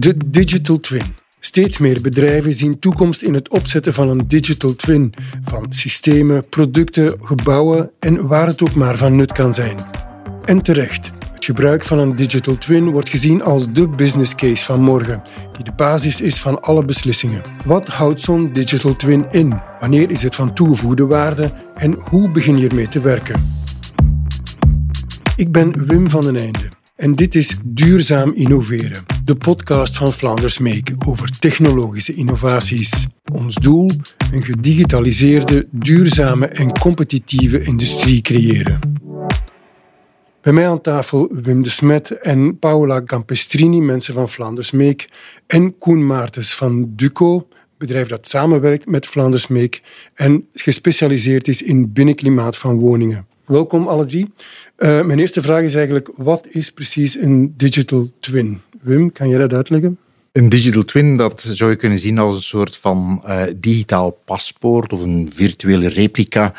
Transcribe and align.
De 0.00 0.16
digital 0.26 0.80
twin. 0.80 1.02
Steeds 1.40 1.78
meer 1.78 2.00
bedrijven 2.00 2.54
zien 2.54 2.78
toekomst 2.78 3.22
in 3.22 3.34
het 3.34 3.48
opzetten 3.48 3.94
van 3.94 4.08
een 4.08 4.28
digital 4.28 4.76
twin 4.76 5.14
van 5.42 5.66
systemen, 5.68 6.48
producten, 6.48 7.16
gebouwen 7.20 7.90
en 7.98 8.26
waar 8.26 8.46
het 8.46 8.62
ook 8.62 8.74
maar 8.74 8.96
van 8.96 9.16
nut 9.16 9.32
kan 9.32 9.54
zijn. 9.54 9.76
En 10.44 10.62
terecht. 10.62 11.10
Het 11.32 11.44
gebruik 11.44 11.84
van 11.84 11.98
een 11.98 12.16
digital 12.16 12.58
twin 12.58 12.90
wordt 12.90 13.08
gezien 13.08 13.42
als 13.42 13.72
de 13.72 13.88
business 13.88 14.34
case 14.34 14.64
van 14.64 14.80
morgen, 14.82 15.22
die 15.56 15.64
de 15.64 15.72
basis 15.72 16.20
is 16.20 16.38
van 16.38 16.62
alle 16.62 16.84
beslissingen. 16.84 17.42
Wat 17.64 17.86
houdt 17.86 18.20
zo'n 18.20 18.52
digital 18.52 18.96
twin 18.96 19.26
in? 19.30 19.60
Wanneer 19.80 20.10
is 20.10 20.22
het 20.22 20.34
van 20.34 20.54
toegevoegde 20.54 21.06
waarde 21.06 21.52
en 21.74 21.92
hoe 21.92 22.30
begin 22.30 22.58
je 22.58 22.68
ermee 22.68 22.88
te 22.88 23.00
werken? 23.00 23.58
Ik 25.36 25.52
ben 25.52 25.86
Wim 25.86 26.10
van 26.10 26.22
den 26.22 26.36
Einde 26.36 26.78
en 27.00 27.14
dit 27.14 27.34
is 27.34 27.56
Duurzaam 27.64 28.32
Innoveren, 28.34 29.04
de 29.24 29.34
podcast 29.34 29.96
van 29.96 30.12
Vlaanders 30.12 30.58
Make 30.58 30.94
over 31.06 31.38
technologische 31.38 32.14
innovaties. 32.14 33.06
Ons 33.32 33.54
doel: 33.54 33.90
een 34.32 34.42
gedigitaliseerde, 34.42 35.66
duurzame 35.70 36.46
en 36.46 36.78
competitieve 36.78 37.62
industrie 37.62 38.20
creëren. 38.20 38.78
Bij 40.40 40.52
mij 40.52 40.68
aan 40.68 40.80
tafel 40.80 41.28
Wim 41.42 41.62
de 41.62 41.70
Smet 41.70 42.10
en 42.10 42.58
Paola 42.58 43.02
Campestrini, 43.04 43.80
mensen 43.80 44.14
van 44.14 44.28
Vlaanders 44.28 44.70
Make, 44.70 45.04
en 45.46 45.78
Koen 45.78 46.06
Maartens 46.06 46.54
van 46.54 46.92
Duco, 46.96 47.48
bedrijf 47.78 48.08
dat 48.08 48.28
samenwerkt 48.28 48.86
met 48.86 49.06
Vlaanders 49.06 49.46
Make 49.46 49.78
en 50.14 50.48
gespecialiseerd 50.52 51.48
is 51.48 51.62
in 51.62 51.92
binnenklimaat 51.92 52.56
van 52.56 52.78
woningen. 52.78 53.29
Welkom 53.50 53.88
alle 53.88 54.04
drie. 54.04 54.32
Uh, 54.78 55.02
mijn 55.02 55.18
eerste 55.18 55.42
vraag 55.42 55.62
is 55.62 55.74
eigenlijk, 55.74 56.10
wat 56.16 56.46
is 56.50 56.70
precies 56.70 57.14
een 57.16 57.54
digital 57.56 58.10
twin? 58.20 58.60
Wim, 58.82 59.12
kan 59.12 59.28
jij 59.28 59.38
dat 59.38 59.52
uitleggen? 59.52 59.98
Een 60.32 60.48
digital 60.48 60.84
twin, 60.84 61.16
dat 61.16 61.40
zou 61.50 61.70
je 61.70 61.76
kunnen 61.76 61.98
zien 61.98 62.18
als 62.18 62.36
een 62.36 62.42
soort 62.42 62.76
van 62.76 63.22
uh, 63.26 63.42
digitaal 63.56 64.10
paspoort 64.10 64.92
of 64.92 65.00
een 65.00 65.30
virtuele 65.32 65.88
replica 65.88 66.54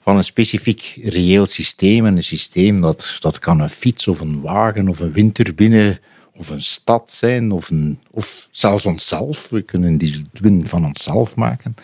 van 0.00 0.16
een 0.16 0.24
specifiek 0.24 0.98
reëel 1.02 1.46
systeem. 1.46 2.06
En 2.06 2.16
een 2.16 2.24
systeem 2.24 2.80
dat, 2.80 3.16
dat 3.20 3.38
kan 3.38 3.60
een 3.60 3.70
fiets 3.70 4.08
of 4.08 4.20
een 4.20 4.40
wagen 4.40 4.88
of 4.88 5.00
een 5.00 5.12
windturbine 5.12 6.00
of 6.36 6.50
een 6.50 6.62
stad 6.62 7.10
zijn 7.10 7.50
of, 7.50 7.70
een, 7.70 7.98
of 8.10 8.48
zelfs 8.50 8.86
onszelf. 8.86 9.48
We 9.48 9.62
kunnen 9.62 9.88
een 9.88 9.98
digital 9.98 10.30
twin 10.32 10.66
van 10.66 10.84
onszelf 10.84 11.36
maken. 11.36 11.74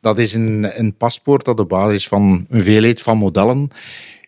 Dat 0.00 0.18
is 0.18 0.34
een, 0.34 0.78
een 0.78 0.96
paspoort 0.96 1.44
dat 1.44 1.60
op 1.60 1.68
basis 1.68 2.08
van 2.08 2.46
een 2.48 2.62
veelheid 2.62 3.02
van 3.02 3.18
modellen 3.18 3.70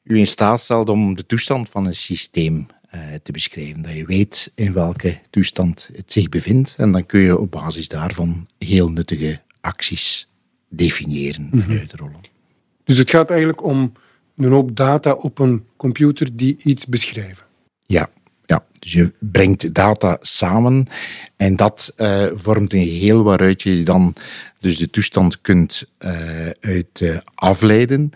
u 0.04 0.18
in 0.18 0.26
staat 0.26 0.60
stelt 0.60 0.88
om 0.88 1.14
de 1.14 1.26
toestand 1.26 1.68
van 1.68 1.86
een 1.86 1.94
systeem 1.94 2.66
uh, 2.94 3.00
te 3.22 3.32
beschrijven. 3.32 3.82
Dat 3.82 3.94
je 3.94 4.06
weet 4.06 4.52
in 4.54 4.72
welke 4.72 5.18
toestand 5.30 5.90
het 5.92 6.12
zich 6.12 6.28
bevindt. 6.28 6.74
En 6.78 6.92
dan 6.92 7.06
kun 7.06 7.20
je 7.20 7.38
op 7.38 7.50
basis 7.50 7.88
daarvan 7.88 8.46
heel 8.58 8.90
nuttige 8.90 9.40
acties 9.60 10.28
definiëren 10.68 11.48
en 11.52 11.58
mhm. 11.58 11.78
uitrollen. 11.78 12.20
Dus 12.84 12.98
het 12.98 13.10
gaat 13.10 13.30
eigenlijk 13.30 13.64
om 13.64 13.92
een 14.36 14.52
hoop 14.52 14.76
data 14.76 15.12
op 15.12 15.38
een 15.38 15.64
computer 15.76 16.36
die 16.36 16.56
iets 16.62 16.86
beschrijven. 16.86 17.46
Ja, 17.86 18.10
dus 18.80 18.92
je 18.92 19.12
brengt 19.18 19.74
data 19.74 20.16
samen 20.20 20.86
en 21.36 21.56
dat 21.56 21.92
uh, 21.96 22.26
vormt 22.34 22.72
een 22.72 22.84
geheel 22.84 23.22
waaruit 23.22 23.62
je 23.62 23.82
dan 23.82 24.14
dus 24.58 24.76
de 24.76 24.90
toestand 24.90 25.40
kunt 25.40 25.84
uh, 25.98 26.10
uit 26.60 27.00
uh, 27.00 27.16
afleiden. 27.34 28.10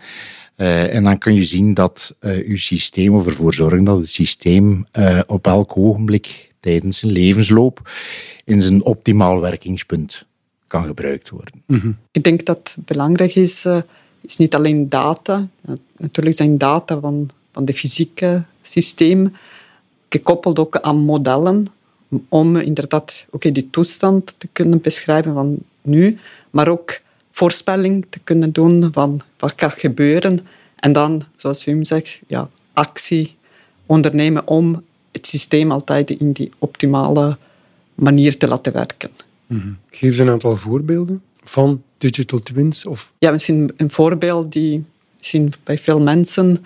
en 0.56 1.04
dan 1.04 1.18
kun 1.18 1.34
je 1.34 1.44
zien 1.44 1.74
dat 1.74 2.14
je 2.20 2.56
systeem 2.56 3.14
ervoor 3.14 3.54
zorgen 3.54 3.84
dat 3.84 3.98
het 3.98 4.10
systeem 4.10 4.86
op 5.26 5.46
elk 5.46 5.76
ogenblik 5.76 6.48
tijdens 6.60 6.98
zijn 6.98 7.12
levensloop 7.12 7.90
in 8.44 8.62
zijn 8.62 8.84
optimaal 8.84 9.40
werkingspunt 9.40 10.24
kan 10.66 10.84
gebruikt 10.84 11.30
worden. 11.30 11.62
Mhm. 11.66 11.90
Ik 12.12 12.22
denk 12.22 12.44
dat 12.44 12.70
het 12.74 12.86
belangrijk 12.86 13.34
is, 13.34 13.66
is 14.20 14.36
niet 14.36 14.55
alleen 14.55 14.89
data. 14.89 15.48
Natuurlijk 15.96 16.36
zijn 16.36 16.58
data 16.58 17.00
van, 17.00 17.30
van 17.52 17.64
de 17.64 17.74
fysieke 17.74 18.44
systeem, 18.62 19.33
gekoppeld 20.14 20.58
ook 20.58 20.80
aan 20.80 20.98
modellen 20.98 21.67
om 22.29 22.57
inderdaad 22.57 23.27
oké 23.30 23.52
die 23.52 23.70
toestand 23.70 24.35
te 24.39 24.48
kunnen 24.52 24.80
beschrijven 24.80 25.35
van 25.35 25.57
nu, 25.83 26.19
maar 26.51 26.69
ook 26.69 27.01
voorspelling 27.30 28.07
te 28.08 28.19
kunnen 28.25 28.52
doen 28.52 28.89
van 28.92 29.20
wat 29.39 29.52
gaat 29.57 29.79
gebeuren. 29.79 30.47
En 30.77 30.92
dan, 30.92 31.23
zoals 31.36 31.64
Wim 31.64 31.85
zegt, 31.85 32.20
ja, 32.27 32.48
actie 32.73 33.36
ondernemen 33.86 34.47
om 34.47 34.83
het 35.13 35.27
systeem 35.27 35.70
altijd 35.70 36.11
in 36.11 36.33
die 36.33 36.51
optimale 36.58 37.36
manier 37.95 38.36
te 38.36 38.48
laten 38.48 38.73
werken. 38.73 39.11
Mm 39.46 39.77
Geef 39.91 40.14
ze 40.14 40.23
een 40.23 40.31
aantal 40.31 40.57
voorbeelden 40.57 41.23
van 41.45 41.83
digital 41.98 42.39
twins? 42.39 42.86
Of? 42.86 43.13
Ja, 43.19 43.31
misschien 43.31 43.73
een 43.77 43.91
voorbeeld 43.91 44.52
die 44.52 44.85
misschien 45.19 45.52
bij 45.64 45.79
veel 45.79 46.01
mensen 46.01 46.64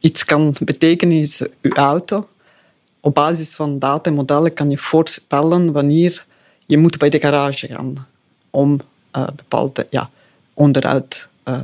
iets 0.00 0.24
kan 0.24 0.54
betekenen 0.64 1.16
is 1.16 1.46
uw 1.60 1.72
auto 1.72 2.28
op 3.00 3.14
basis 3.14 3.54
van 3.54 3.78
data 3.78 4.10
en 4.10 4.16
modellen 4.16 4.54
kan 4.54 4.70
je 4.70 4.78
voorspellen 4.78 5.72
wanneer 5.72 6.24
je 6.66 6.78
moet 6.78 6.98
bij 6.98 7.08
de 7.08 7.20
garage 7.20 7.66
gaan 7.66 8.06
om 8.50 8.80
uh, 9.16 9.26
bepaalde 9.36 9.86
ja, 9.90 10.10
onderhoud 10.54 11.28
uh, 11.44 11.60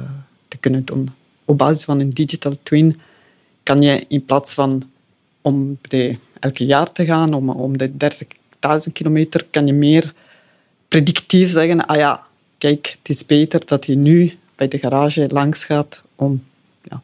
te 0.48 0.56
kunnen 0.56 0.84
doen. 0.84 1.08
Op 1.44 1.58
basis 1.58 1.84
van 1.84 2.00
een 2.00 2.10
digital 2.10 2.56
twin 2.62 3.00
kan 3.62 3.82
je 3.82 4.04
in 4.08 4.24
plaats 4.24 4.54
van 4.54 4.90
om 5.40 5.78
de, 5.80 6.18
elke 6.40 6.66
jaar 6.66 6.92
te 6.92 7.04
gaan, 7.04 7.34
om, 7.34 7.50
om 7.50 7.78
de 7.78 7.90
30.000 7.90 8.92
kilometer, 8.92 9.46
kan 9.50 9.66
je 9.66 9.72
meer 9.72 10.12
predictief 10.88 11.50
zeggen, 11.50 11.86
ah 11.86 11.96
ja, 11.96 12.26
kijk, 12.58 12.96
het 12.98 13.08
is 13.08 13.26
beter 13.26 13.62
dat 13.66 13.86
je 13.86 13.96
nu 13.96 14.38
bij 14.54 14.68
de 14.68 14.78
garage 14.78 15.28
langs 15.28 15.64
gaat 15.64 16.02
om 16.14 16.44
ja, 16.82 17.02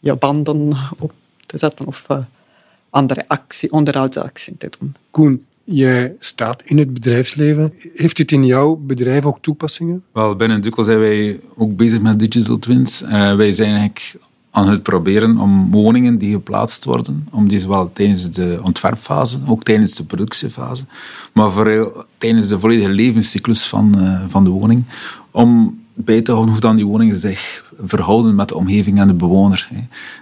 je 0.00 0.14
banden 0.14 0.72
op 0.98 1.12
te 1.46 1.58
zetten 1.58 1.86
of 1.86 2.06
uh, 2.10 2.18
andere 2.98 3.24
actie, 3.28 3.72
onderhoudsactie 3.72 4.56
te 4.56 4.70
doen. 4.78 4.94
Koen, 5.10 5.44
jij 5.64 6.14
staat 6.18 6.62
in 6.64 6.78
het 6.78 6.92
bedrijfsleven. 6.92 7.72
Heeft 7.94 8.18
het 8.18 8.32
in 8.32 8.46
jouw 8.46 8.74
bedrijf 8.76 9.24
ook 9.24 9.38
toepassingen? 9.40 10.02
Wel, 10.12 10.36
binnen 10.36 10.60
Duco 10.60 10.82
zijn 10.82 10.98
wij 10.98 11.40
ook 11.56 11.76
bezig 11.76 12.00
met 12.00 12.18
digital 12.18 12.58
twins. 12.58 13.02
Uh, 13.02 13.36
wij 13.36 13.52
zijn 13.52 13.68
eigenlijk 13.68 14.16
aan 14.50 14.68
het 14.68 14.82
proberen 14.82 15.38
om 15.38 15.70
woningen 15.70 16.18
die 16.18 16.32
geplaatst 16.32 16.84
worden, 16.84 17.26
om 17.30 17.48
die 17.48 17.60
zowel 17.60 17.90
tijdens 17.92 18.30
de 18.30 18.60
ontwerpfase, 18.62 19.38
ook 19.46 19.62
tijdens 19.62 19.94
de 19.94 20.04
productiefase, 20.04 20.84
maar 21.32 21.50
vooral 21.50 22.04
tijdens 22.18 22.48
de 22.48 22.58
volledige 22.58 22.88
levenscyclus 22.88 23.66
van, 23.66 23.94
uh, 23.98 24.24
van 24.28 24.44
de 24.44 24.50
woning, 24.50 24.84
om 25.30 25.78
bij 26.04 26.22
te 26.22 26.32
houden 26.32 26.52
hoe 26.52 26.62
dan 26.62 26.76
die 26.76 26.86
woningen 26.86 27.18
zich 27.18 27.64
verhouden 27.84 28.34
met 28.34 28.48
de 28.48 28.56
omgeving 28.56 28.98
en 28.98 29.06
de 29.06 29.14
bewoner. 29.14 29.68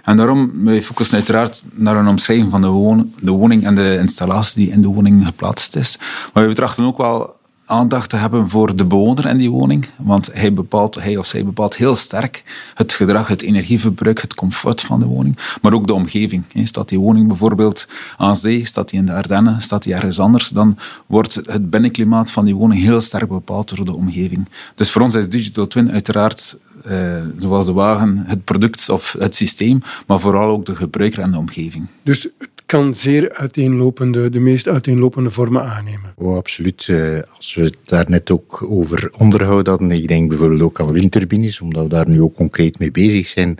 En 0.03 0.17
daarom, 0.17 0.51
wij 0.63 0.83
focussen 0.83 1.17
uiteraard 1.17 1.63
naar 1.73 1.95
een 1.95 2.07
omschrijving 2.07 2.51
van 2.51 2.61
de, 2.61 3.05
de 3.25 3.31
woning 3.31 3.63
en 3.63 3.75
de 3.75 3.97
installatie 3.99 4.63
die 4.63 4.73
in 4.73 4.81
de 4.81 4.87
woning 4.87 5.25
geplaatst 5.25 5.75
is. 5.75 5.97
Maar 6.33 6.43
we 6.43 6.49
betrachten 6.49 6.83
ook 6.83 6.97
wel 6.97 7.36
aandacht 7.67 8.09
te 8.09 8.15
hebben 8.15 8.49
voor 8.49 8.75
de 8.75 8.85
bewoner 8.85 9.25
in 9.25 9.37
die 9.37 9.51
woning. 9.51 9.85
Want 9.97 10.29
hij, 10.33 10.53
bepaalt, 10.53 10.95
hij 10.95 11.17
of 11.17 11.25
zij 11.25 11.45
bepaalt 11.45 11.75
heel 11.75 11.95
sterk 11.95 12.43
het 12.73 12.93
gedrag, 12.93 13.27
het 13.27 13.41
energieverbruik, 13.41 14.21
het 14.21 14.35
comfort 14.35 14.81
van 14.81 14.99
de 14.99 15.05
woning. 15.05 15.37
Maar 15.61 15.73
ook 15.73 15.87
de 15.87 15.93
omgeving. 15.93 16.43
Staat 16.63 16.89
die 16.89 16.99
woning 16.99 17.27
bijvoorbeeld 17.27 17.87
aan 18.17 18.35
zee, 18.35 18.65
staat 18.65 18.89
die 18.89 18.99
in 18.99 19.05
de 19.05 19.13
Ardennen, 19.13 19.61
staat 19.61 19.83
die 19.83 19.93
ergens 19.93 20.19
anders, 20.19 20.49
dan 20.49 20.77
wordt 21.05 21.35
het 21.35 21.69
binnenklimaat 21.69 22.31
van 22.31 22.45
die 22.45 22.55
woning 22.55 22.81
heel 22.81 23.01
sterk 23.01 23.27
bepaald 23.27 23.75
door 23.75 23.85
de 23.85 23.95
omgeving. 23.95 24.49
Dus 24.75 24.91
voor 24.91 25.01
ons 25.01 25.15
is 25.15 25.29
Digital 25.29 25.67
Twin 25.67 25.91
uiteraard, 25.91 26.59
eh, 26.83 27.21
zoals 27.37 27.65
de 27.65 27.71
wagen, 27.71 28.23
het 28.27 28.43
product 28.43 28.89
of 28.89 29.15
het 29.19 29.35
systeem, 29.35 29.81
maar 30.07 30.19
vooral 30.19 30.49
ook 30.49 30.65
de 30.65 30.75
gebruiker 30.75 31.21
en 31.21 31.31
de 31.31 31.37
omgeving. 31.37 31.87
Dus 32.03 32.27
kan 32.67 32.93
zeer 32.93 33.33
uiteenlopende, 33.33 34.29
de 34.29 34.39
meest 34.39 34.67
uiteenlopende 34.67 35.29
vormen 35.29 35.63
aannemen. 35.63 36.13
Oh, 36.15 36.37
absoluut. 36.37 36.87
Eh, 36.89 37.19
als 37.37 37.55
we 37.55 37.61
het 37.63 37.77
daar 37.85 38.05
net 38.07 38.31
ook 38.31 38.65
over 38.69 39.11
onderhoud 39.17 39.67
hadden, 39.67 39.91
ik 39.91 40.07
denk 40.07 40.29
bijvoorbeeld 40.29 40.61
ook 40.61 40.79
aan 40.79 40.91
windturbines, 40.91 41.61
omdat 41.61 41.83
we 41.83 41.89
daar 41.89 42.09
nu 42.09 42.21
ook 42.21 42.35
concreet 42.35 42.79
mee 42.79 42.91
bezig 42.91 43.27
zijn. 43.27 43.57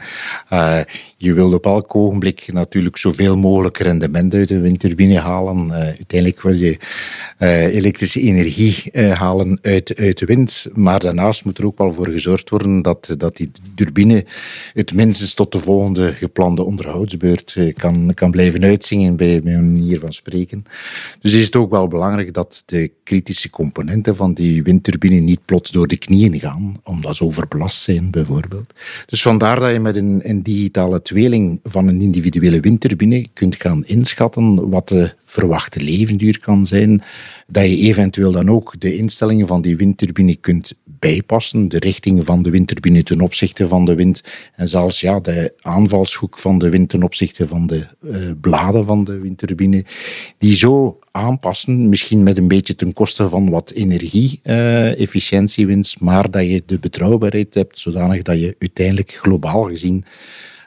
Uh, 0.54 0.80
je 1.18 1.34
wilt 1.34 1.54
op 1.54 1.66
elk 1.66 1.96
ogenblik 1.96 2.54
natuurlijk 2.54 2.98
zoveel 2.98 3.38
mogelijk 3.38 3.78
rendement 3.78 4.34
uit 4.34 4.50
een 4.50 4.62
windturbine 4.62 5.20
halen. 5.20 5.66
Uh, 5.66 5.74
uiteindelijk 5.74 6.42
wil 6.42 6.54
je 6.54 6.78
elektrische 7.72 8.22
energie 8.22 8.92
halen 9.14 9.60
uit, 9.62 9.96
uit 9.96 10.18
de 10.18 10.26
wind, 10.26 10.66
maar 10.74 11.00
daarnaast 11.00 11.46
moet 11.46 11.58
er 11.58 11.66
ook 11.66 11.78
wel 11.78 11.94
voor 11.94 12.10
gezorgd 12.10 12.50
worden 12.50 12.82
dat, 12.82 13.16
dat 13.18 13.38
die 13.38 13.52
turbine 13.76 14.26
het 14.74 14.94
minstens 14.94 15.34
tot 15.34 15.52
de 15.52 15.60
volgende 15.60 16.14
geplande 16.14 16.64
onderhoudsbeurt 16.64 17.58
kan, 17.78 18.12
kan 18.14 18.32
blijven 18.32 18.64
uitzien 18.64 18.97
bij 19.16 19.42
mijn 19.44 19.72
manier 19.72 20.00
van 20.00 20.14
spreken. 20.14 20.66
Dus 21.22 21.34
is 21.34 21.46
het 21.46 21.56
ook 21.56 21.72
wel 21.72 21.88
belangrijk 21.88 22.34
dat 22.34 22.64
de 22.66 22.92
kritische 23.04 23.50
componenten 23.50 24.16
van 24.16 24.34
die 24.34 24.64
windturbine 24.64 25.20
niet 25.20 25.46
plots 25.46 25.72
door 25.72 25.88
de 25.88 25.98
knieën 25.98 26.40
gaan, 26.40 26.80
omdat 26.84 27.16
ze 27.16 27.24
overbelast 27.24 27.82
zijn 27.82 28.12
bijvoorbeeld. 28.12 28.74
Dus 29.06 29.22
vandaar 29.22 29.60
dat 29.60 29.72
je 29.72 29.80
met 29.80 29.96
een, 29.96 30.20
een 30.24 30.44
digitale 30.44 31.02
tweeling 31.02 31.60
van 31.64 31.88
een 31.88 32.02
individuele 32.02 32.60
windturbine 32.60 33.28
kunt 33.34 33.56
gaan 33.56 33.86
inschatten 33.86 34.70
wat 34.70 34.88
de 34.88 35.14
verwachte 35.26 35.82
levensduur 35.82 36.40
kan 36.40 36.66
zijn, 36.66 37.04
dat 37.48 37.64
je 37.64 37.78
eventueel 37.78 38.32
dan 38.32 38.50
ook 38.50 38.74
de 38.80 38.96
instellingen 38.96 39.48
van 39.48 39.62
die 39.62 39.78
windturbine 39.78 40.36
kunt 40.36 40.74
bijpassen, 40.84 41.70
de 41.70 41.80
richting 41.80 42.26
van 42.26 42.44
de 42.44 42.50
windturbine 42.50 43.04
ten 43.04 43.22
opzichte 43.22 43.68
van 43.68 43.86
de 43.86 43.96
wind 43.96 44.24
en 44.56 44.68
zelfs 44.68 45.02
ja, 45.02 45.20
de 45.20 45.54
aanvalshoek 45.62 46.38
van 46.38 46.60
de 46.60 46.70
wind 46.70 46.90
ten 46.90 47.04
opzichte 47.04 47.48
van 47.48 47.68
de 47.68 47.88
uh, 48.02 48.32
bladen 48.42 48.86
van 48.88 49.04
de 49.04 49.20
windturbine, 49.20 49.86
die 50.38 50.56
zo 50.56 51.00
aanpassen, 51.12 51.90
misschien 51.90 52.24
met 52.24 52.38
een 52.38 52.48
beetje 52.48 52.76
ten 52.76 52.94
koste 52.94 53.30
van 53.30 53.50
wat 53.50 53.72
energie-efficiëntiewinst, 53.72 56.00
maar 56.00 56.32
dat 56.32 56.46
je 56.46 56.64
de 56.66 56.80
betrouwbaarheid 56.80 57.54
hebt 57.54 57.80
zodanig 57.80 58.22
dat 58.22 58.40
je 58.40 58.56
uiteindelijk 58.60 59.12
globaal 59.12 59.64
gezien 59.64 60.06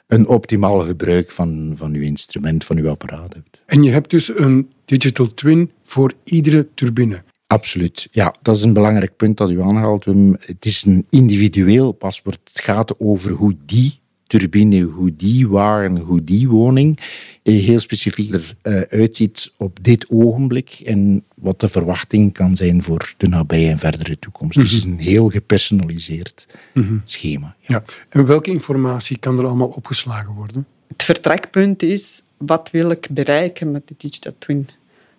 een 0.07 0.27
optimaal 0.27 0.79
gebruik 0.79 1.31
van, 1.31 1.73
van 1.75 1.93
uw 1.93 2.01
instrument, 2.01 2.63
van 2.63 2.77
uw 2.77 2.89
apparaat 2.89 3.33
hebt. 3.33 3.61
En 3.65 3.83
je 3.83 3.91
hebt 3.91 4.09
dus 4.09 4.37
een 4.37 4.69
digital 4.85 5.33
twin 5.33 5.71
voor 5.83 6.13
iedere 6.23 6.67
turbine. 6.73 7.23
Absoluut. 7.47 8.07
Ja, 8.11 8.35
dat 8.41 8.55
is 8.55 8.61
een 8.61 8.73
belangrijk 8.73 9.15
punt 9.15 9.37
dat 9.37 9.49
u 9.49 9.61
aanhaalt. 9.61 10.05
Het 10.39 10.65
is 10.65 10.85
een 10.85 11.05
individueel 11.09 11.91
paspoort. 11.91 12.39
Het 12.43 12.59
gaat 12.63 12.99
over 12.99 13.31
hoe 13.31 13.55
die 13.65 14.00
turbine, 14.31 14.81
hoe 14.81 15.15
die 15.15 15.47
wagen, 15.47 15.97
hoe 15.97 16.23
die 16.23 16.49
woning 16.49 16.99
heel 17.43 17.79
specifiek 17.79 18.35
eruit 18.61 19.15
ziet 19.15 19.51
op 19.57 19.79
dit 19.81 20.05
ogenblik 20.09 20.69
en 20.85 21.23
wat 21.35 21.59
de 21.59 21.67
verwachting 21.67 22.33
kan 22.33 22.55
zijn 22.55 22.83
voor 22.83 23.13
de 23.17 23.27
nabije 23.27 23.69
en 23.69 23.79
verdere 23.79 24.19
toekomst. 24.19 24.57
Dus 24.57 24.69
het 24.69 24.77
is 24.77 24.85
een 24.85 24.99
heel 24.99 25.29
gepersonaliseerd 25.29 26.47
mhm. 26.73 26.97
schema. 27.05 27.55
Ja. 27.59 27.83
En 28.09 28.25
welke 28.25 28.51
informatie 28.51 29.17
kan 29.17 29.39
er 29.39 29.45
allemaal 29.45 29.67
opgeslagen 29.67 30.33
worden? 30.33 30.65
Het 30.87 31.03
vertrekpunt 31.03 31.83
is, 31.83 32.23
wat 32.37 32.69
wil 32.71 32.91
ik 32.91 33.07
bereiken 33.09 33.71
met 33.71 33.87
de 33.87 33.95
Digital 33.97 34.35
Twin? 34.39 34.67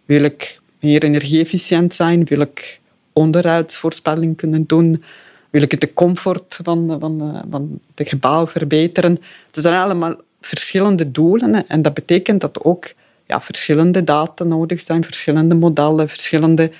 Wil 0.04 0.22
ik 0.22 0.60
meer 0.80 1.04
energie-efficiënt 1.04 1.94
zijn? 1.94 2.24
Wil 2.24 2.40
ik 2.40 2.80
onderhoudsvoorspelling 3.12 4.36
kunnen 4.36 4.66
doen? 4.66 5.02
Wil 5.52 5.62
ik 5.62 5.80
de 5.80 5.92
comfort 5.92 6.58
van, 6.62 6.96
van, 7.00 7.44
van 7.50 7.80
het 7.94 8.08
gebouw 8.08 8.46
verbeteren? 8.46 9.14
Dus 9.14 9.24
dat 9.50 9.62
zijn 9.62 9.80
allemaal 9.82 10.14
verschillende 10.40 11.10
doelen. 11.10 11.68
En 11.68 11.82
dat 11.82 11.94
betekent 11.94 12.40
dat 12.40 12.64
ook 12.64 12.92
ja, 13.26 13.40
verschillende 13.40 14.04
data 14.04 14.44
nodig 14.44 14.80
zijn, 14.80 15.04
verschillende 15.04 15.54
modellen, 15.54 16.08
verschillende 16.08 16.70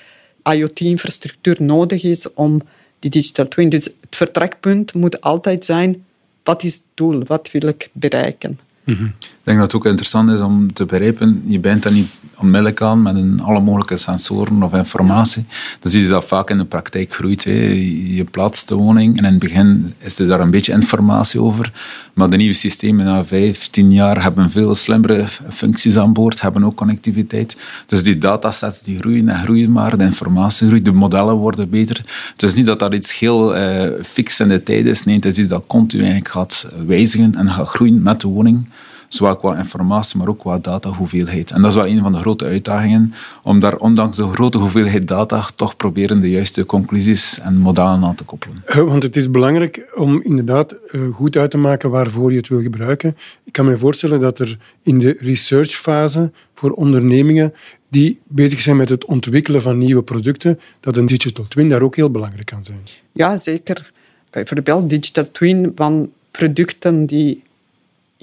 IoT-infrastructuur 0.43 1.55
nodig 1.59 2.03
is 2.03 2.33
om 2.33 2.61
die 2.99 3.11
digital 3.11 3.47
twin. 3.47 3.69
Dus 3.69 3.85
het 3.85 4.15
vertrekpunt 4.15 4.93
moet 4.93 5.21
altijd 5.21 5.65
zijn, 5.65 6.05
wat 6.43 6.63
is 6.63 6.73
het 6.73 6.83
doel? 6.93 7.23
Wat 7.25 7.51
wil 7.51 7.67
ik 7.67 7.89
bereiken? 7.91 8.59
Mhm. 8.85 9.03
Ik 9.03 9.49
denk 9.49 9.57
dat 9.57 9.71
het 9.71 9.81
ook 9.81 9.85
interessant 9.85 10.29
is 10.29 10.39
om 10.39 10.73
te 10.73 10.85
begrijpen, 10.85 11.43
je 11.45 11.59
bent 11.59 11.83
daar 11.83 11.91
niet 11.91 12.09
onmiddellijk 12.37 12.81
aan 12.81 13.01
met 13.01 13.15
een, 13.15 13.41
alle 13.41 13.59
mogelijke 13.59 13.97
sensoren 13.97 14.63
of 14.63 14.73
informatie. 14.73 15.45
Dat 15.79 15.93
is 15.93 16.07
dat 16.07 16.25
vaak 16.25 16.49
in 16.49 16.57
de 16.57 16.65
praktijk 16.65 17.13
groeit. 17.13 17.43
Je 17.43 18.25
plaatst 18.31 18.67
de 18.67 18.75
woning 18.75 19.17
en 19.17 19.25
in 19.25 19.31
het 19.31 19.39
begin 19.39 19.93
is 19.97 20.19
er 20.19 20.27
daar 20.27 20.39
een 20.39 20.51
beetje 20.51 20.73
informatie 20.73 21.41
over. 21.41 21.71
Maar 22.13 22.29
de 22.29 22.37
nieuwe 22.37 22.53
systemen 22.53 23.05
na 23.05 23.25
vijf, 23.25 23.67
tien 23.67 23.91
jaar 23.91 24.23
hebben 24.23 24.51
veel 24.51 24.75
slimmere 24.75 25.25
functies 25.49 25.97
aan 25.97 26.13
boord, 26.13 26.41
hebben 26.41 26.63
ook 26.63 26.75
connectiviteit. 26.75 27.57
Dus 27.85 28.03
die 28.03 28.17
datasets 28.17 28.83
die 28.83 28.99
groeien 28.99 29.29
en 29.29 29.43
groeien 29.43 29.71
maar, 29.71 29.97
de 29.97 30.03
informatie 30.03 30.67
groeit, 30.67 30.85
de 30.85 30.91
modellen 30.91 31.35
worden 31.35 31.69
beter. 31.69 32.01
Het 32.31 32.43
is 32.43 32.53
niet 32.53 32.65
dat 32.65 32.79
dat 32.79 32.93
iets 32.93 33.19
heel 33.19 33.57
uh, 33.57 33.85
fix 34.03 34.39
in 34.39 34.47
de 34.47 34.63
tijd 34.63 34.85
is. 34.85 35.03
Nee, 35.03 35.15
het 35.15 35.25
is 35.25 35.37
iets 35.37 35.49
dat 35.49 35.63
continu 35.67 36.01
eigenlijk 36.01 36.33
gaat 36.33 36.67
wijzigen 36.85 37.35
en 37.35 37.49
gaat 37.49 37.67
groeien 37.67 38.01
met 38.01 38.21
de 38.21 38.27
woning. 38.27 38.67
Zowel 39.13 39.35
qua 39.35 39.57
informatie, 39.57 40.17
maar 40.17 40.27
ook 40.27 40.39
qua 40.39 40.57
datahoeveelheid. 40.57 41.51
En 41.51 41.61
dat 41.61 41.69
is 41.69 41.77
wel 41.77 41.87
een 41.87 42.01
van 42.01 42.11
de 42.11 42.17
grote 42.17 42.45
uitdagingen, 42.45 43.13
om 43.43 43.59
daar 43.59 43.75
ondanks 43.75 44.17
de 44.17 44.23
grote 44.23 44.57
hoeveelheid 44.57 45.07
data 45.07 45.45
toch 45.55 45.77
proberen 45.77 46.19
de 46.19 46.29
juiste 46.29 46.65
conclusies 46.65 47.39
en 47.39 47.57
modellen 47.57 48.03
aan 48.03 48.15
te 48.15 48.23
koppelen. 48.23 48.61
Eh, 48.65 48.77
want 48.77 49.03
het 49.03 49.15
is 49.15 49.31
belangrijk 49.31 49.87
om 49.95 50.21
inderdaad 50.21 50.71
eh, 50.71 51.07
goed 51.13 51.37
uit 51.37 51.51
te 51.51 51.57
maken 51.57 51.89
waarvoor 51.89 52.31
je 52.31 52.37
het 52.37 52.47
wil 52.47 52.61
gebruiken. 52.61 53.17
Ik 53.43 53.51
kan 53.51 53.65
me 53.65 53.77
voorstellen 53.77 54.19
dat 54.19 54.39
er 54.39 54.57
in 54.83 54.97
de 54.97 55.17
researchfase 55.19 56.31
voor 56.53 56.71
ondernemingen 56.71 57.53
die 57.89 58.19
bezig 58.27 58.61
zijn 58.61 58.77
met 58.77 58.89
het 58.89 59.05
ontwikkelen 59.05 59.61
van 59.61 59.77
nieuwe 59.77 60.03
producten, 60.03 60.59
dat 60.79 60.97
een 60.97 61.05
digital 61.05 61.47
twin 61.47 61.69
daar 61.69 61.81
ook 61.81 61.95
heel 61.95 62.11
belangrijk 62.11 62.45
kan 62.45 62.63
zijn. 62.63 62.79
Ja, 63.11 63.37
zeker. 63.37 63.91
Bijvoorbeeld 64.29 64.89
digital 64.89 65.31
twin 65.31 65.71
van 65.75 66.11
producten 66.31 67.05
die 67.05 67.43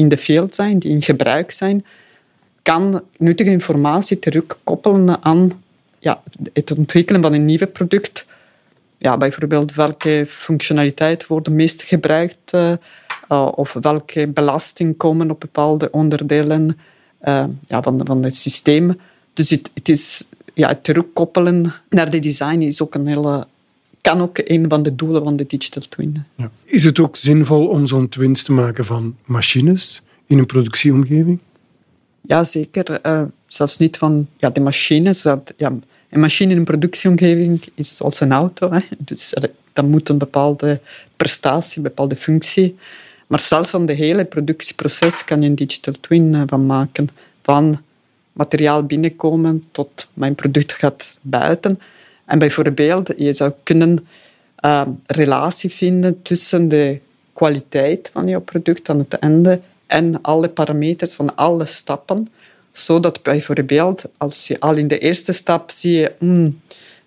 in 0.01 0.09
de 0.09 0.17
field 0.17 0.55
zijn, 0.55 0.79
die 0.79 0.91
in 0.91 1.03
gebruik 1.03 1.51
zijn, 1.51 1.85
kan 2.63 3.03
nuttige 3.17 3.51
informatie 3.51 4.19
terugkoppelen 4.19 5.23
aan 5.23 5.63
ja, 5.99 6.23
het 6.53 6.71
ontwikkelen 6.71 7.23
van 7.23 7.33
een 7.33 7.45
nieuw 7.45 7.67
product. 7.67 8.27
Ja, 8.99 9.17
bijvoorbeeld 9.17 9.75
welke 9.75 10.25
functionaliteit 10.29 11.27
wordt 11.27 11.47
het 11.47 11.55
meest 11.55 11.83
gebruikt 11.83 12.53
uh, 12.55 13.49
of 13.55 13.73
welke 13.73 14.29
belasting 14.29 14.97
komen 14.97 15.31
op 15.31 15.41
bepaalde 15.41 15.91
onderdelen 15.91 16.79
uh, 17.25 17.45
ja, 17.67 17.83
van, 17.83 18.01
van 18.05 18.23
het 18.23 18.37
systeem. 18.37 18.99
Dus 19.35 19.51
het, 19.51 19.71
ja, 20.55 20.69
het 20.69 20.85
terugkoppelen 20.85 21.73
naar 21.89 22.11
de 22.11 22.19
design 22.19 22.61
is 22.61 22.83
ook 22.83 22.95
een 22.95 23.07
hele 23.07 23.47
kan 24.01 24.21
ook 24.21 24.41
een 24.45 24.69
van 24.69 24.83
de 24.83 24.95
doelen 24.95 25.25
van 25.25 25.37
de 25.37 25.45
digital 25.47 25.83
twin. 25.89 26.25
Ja. 26.35 26.51
Is 26.65 26.85
het 26.85 26.99
ook 26.99 27.17
zinvol 27.17 27.67
om 27.67 27.87
zo'n 27.87 28.09
twins 28.09 28.43
te 28.43 28.53
maken 28.53 28.85
van 28.85 29.17
machines 29.25 30.03
in 30.27 30.39
een 30.39 30.47
productieomgeving? 30.47 31.39
Ja, 32.21 32.45
zeker. 32.45 33.01
Uh, 33.07 33.23
zelfs 33.47 33.77
niet 33.77 33.97
van 33.97 34.29
ja, 34.37 34.51
de 34.51 34.61
machines. 34.61 35.23
Dat, 35.23 35.55
ja, 35.57 35.73
een 36.09 36.21
machine 36.21 36.51
in 36.53 36.59
een 36.59 36.65
productieomgeving 36.65 37.63
is 37.75 37.97
zoals 37.97 38.21
een 38.21 38.33
auto. 38.33 38.73
Hè. 38.73 38.81
Dus 38.99 39.35
uh, 39.35 39.51
dat 39.73 39.87
moet 39.87 40.09
een 40.09 40.19
bepaalde 40.19 40.81
prestatie, 41.17 41.77
een 41.77 41.83
bepaalde 41.83 42.17
functie. 42.17 42.77
Maar 43.27 43.41
zelfs 43.41 43.71
van 43.71 43.87
de 43.87 43.93
hele 43.93 44.25
productieproces 44.25 45.25
kan 45.25 45.43
je 45.43 45.49
een 45.49 45.55
digital 45.55 45.95
twin 46.01 46.33
uh, 46.33 46.43
van 46.47 46.67
maken. 46.67 47.09
Van 47.43 47.81
materiaal 48.33 48.85
binnenkomen 48.85 49.65
tot 49.71 50.07
mijn 50.15 50.35
product 50.35 50.73
gaat 50.73 51.19
buiten. 51.21 51.81
En 52.31 52.39
bijvoorbeeld, 52.39 53.13
je 53.17 53.33
zou 53.33 53.53
kunnen 53.63 54.07
uh, 54.65 54.83
relatie 55.07 55.71
vinden 55.71 56.23
tussen 56.23 56.69
de 56.69 57.01
kwaliteit 57.33 58.11
van 58.13 58.29
je 58.29 58.41
product 58.41 58.89
aan 58.89 58.99
het 58.99 59.15
einde 59.19 59.61
en 59.87 60.19
alle 60.23 60.49
parameters 60.49 61.15
van 61.15 61.37
alle 61.37 61.67
stappen. 61.67 62.29
Zodat 62.73 63.23
bijvoorbeeld, 63.23 64.05
als 64.17 64.47
je 64.47 64.61
al 64.61 64.75
in 64.77 64.89
de 64.89 64.99
eerste 64.99 65.33
stap 65.33 65.71
zie 65.71 65.93
je, 65.93 66.13
mm, 66.19 66.61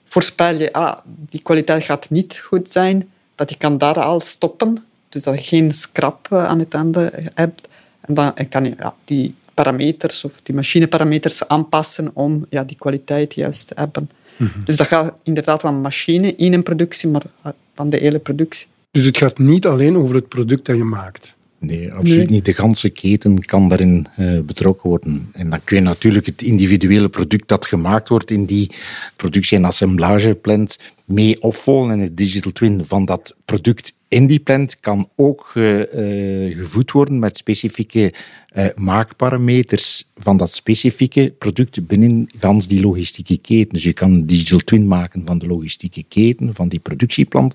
voorspel 0.06 0.56
je, 0.56 0.74
ah, 0.74 0.98
die 1.06 1.42
kwaliteit 1.42 1.84
gaat 1.84 2.10
niet 2.10 2.38
goed 2.38 2.72
zijn, 2.72 3.10
dat 3.36 3.50
je 3.50 3.58
kan 3.58 3.78
daar 3.78 4.00
al 4.00 4.20
stoppen. 4.20 4.86
Dus 5.10 5.24
dat 5.24 5.34
je 5.34 5.42
geen 5.42 5.72
scrap 5.72 6.28
eh, 6.32 6.46
aan 6.46 6.60
het 6.60 6.74
einde 6.74 7.12
hebt. 7.34 7.68
En 8.02 8.14
dan 8.14 8.34
kan 8.50 8.64
je 8.64 8.74
ja, 8.78 8.96
die 9.06 9.36
parameters 9.54 10.24
of 10.24 10.32
die 10.44 10.56
machineparameters 10.56 11.48
aanpassen 11.48 12.12
om 12.14 12.46
ja, 12.50 12.64
die 12.64 12.78
kwaliteit 12.78 13.34
juist 13.34 13.68
te 13.68 13.74
hebben. 13.78 14.10
Mhm. 14.38 14.64
Dus 14.66 14.78
dat 14.78 14.88
gaat 14.88 15.14
inderdaad 15.24 15.62
van 15.62 15.82
machine 15.82 16.36
in 16.36 16.54
een 16.54 16.64
productie, 16.64 17.10
maar 17.10 17.24
van 17.76 17.90
de 17.90 17.98
hele 17.98 18.20
productie. 18.20 18.68
Dus 18.92 19.06
het 19.06 19.18
gaat 19.18 19.38
niet 19.38 19.68
alleen 19.68 19.98
over 19.98 20.16
het 20.16 20.28
product 20.28 20.66
dat 20.66 20.76
je 20.76 20.84
maakt? 20.84 21.36
Nee, 21.66 21.94
absoluut 21.94 22.30
niet. 22.30 22.46
De 22.46 22.54
ganse 22.54 22.90
keten 22.90 23.46
kan 23.46 23.70
daarin 23.70 24.08
uh, 24.20 24.40
betrokken 24.40 24.90
worden. 24.90 25.30
En 25.32 25.50
dan 25.50 25.64
kun 25.64 25.78
je 25.78 25.84
natuurlijk 25.84 26.26
het 26.26 26.42
individuele 26.42 27.10
product 27.10 27.48
dat 27.48 27.66
gemaakt 27.66 28.10
wordt 28.10 28.32
in 28.32 28.46
die 28.46 28.72
productie- 29.16 29.58
en 29.58 29.66
assemblageplant 29.66 30.78
mee 31.06 31.42
opvolgen. 31.42 31.92
En 31.92 32.00
het 32.00 32.18
digital 32.18 32.52
twin 32.52 32.86
van 32.86 33.06
dat 33.06 33.36
product 33.46 33.94
in 34.08 34.28
die 34.28 34.40
plant 34.40 34.80
kan 34.80 35.10
ook 35.16 35.52
uh, 35.56 35.82
gevoed 36.56 36.92
worden 36.92 37.20
met 37.20 37.38
specifieke 37.38 38.14
maakparameters 38.76 40.08
van 40.16 40.38
dat 40.38 40.54
specifieke 40.54 41.34
product 41.38 41.88
binnen 41.88 42.30
gans 42.40 42.68
die 42.68 42.82
logistieke 42.82 43.38
keten. 43.38 43.74
Dus 43.74 43.84
je 43.84 43.94
kan 43.94 44.12
een 44.12 44.26
digital 44.26 44.60
twin 44.60 44.88
maken 44.88 45.26
van 45.26 45.38
de 45.38 45.48
logistieke 45.48 46.04
keten, 46.08 46.56
van 46.56 46.70
die 46.70 46.80
productieplant 46.80 47.54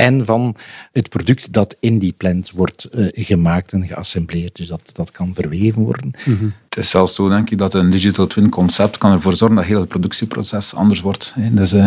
en 0.00 0.24
van 0.24 0.56
het 0.92 1.08
product 1.08 1.52
dat 1.52 1.76
in 1.80 1.98
die 1.98 2.14
plant 2.16 2.50
wordt 2.50 2.88
uh, 2.94 3.06
gemaakt 3.12 3.72
en 3.72 3.86
geassembleerd. 3.86 4.56
Dus 4.56 4.68
dat, 4.68 4.90
dat 4.92 5.10
kan 5.10 5.34
verweven 5.34 5.82
worden. 5.82 6.10
Mm 6.24 6.52
Het 6.68 6.78
is 6.78 6.90
zelfs 6.90 7.14
zo, 7.14 7.28
denk 7.28 7.50
ik, 7.50 7.58
dat 7.58 7.74
een 7.74 7.90
digital 7.90 8.26
twin 8.26 8.48
concept 8.48 8.98
kan 8.98 9.12
ervoor 9.12 9.32
zorgen 9.32 9.56
dat 9.56 9.66
heel 9.66 9.80
het 9.80 9.88
productieproces 9.88 10.74
anders 10.74 11.00
wordt. 11.00 11.34
Dus 11.52 11.72
uh, 11.72 11.84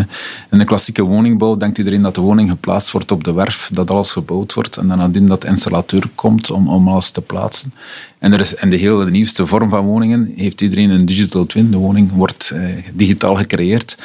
in 0.52 0.60
een 0.60 0.66
klassieke 0.66 1.04
woningbouw 1.04 1.56
denkt 1.56 1.78
iedereen 1.78 2.02
dat 2.02 2.16
de 2.16 2.22
woning 2.22 2.50
geplaatst 2.50 2.92
wordt 2.92 3.12
op 3.12 3.24
de 3.24 3.34
werf, 3.34 3.70
dat 3.74 3.92
alles 3.92 4.12
gebouwd 4.12 4.54
wordt 4.54 4.78
en 4.78 4.88
dan 4.88 4.98
nadien 4.98 5.28
dat 5.28 5.42
de 5.42 5.48
installateur 5.48 6.04
komt 6.16 6.52
om, 6.52 6.70
om 6.70 6.88
alles 6.88 7.12
te 7.12 7.22
plaatsen. 7.22 7.74
En 8.20 8.34
er 8.34 8.40
is, 8.40 8.54
in 8.54 8.70
de 8.70 8.78
hele 8.78 9.10
nieuwste 9.10 9.46
vorm 9.46 9.70
van 9.70 9.86
woningen 9.86 10.34
heeft 10.36 10.62
iedereen 10.62 10.90
een 10.90 11.06
digital 11.06 11.46
twin. 11.46 11.72
De 11.72 11.78
woning 11.78 12.12
wordt 12.12 12.52
uh, 12.54 12.66
digitaal 12.94 13.36
gecreëerd. 13.36 13.98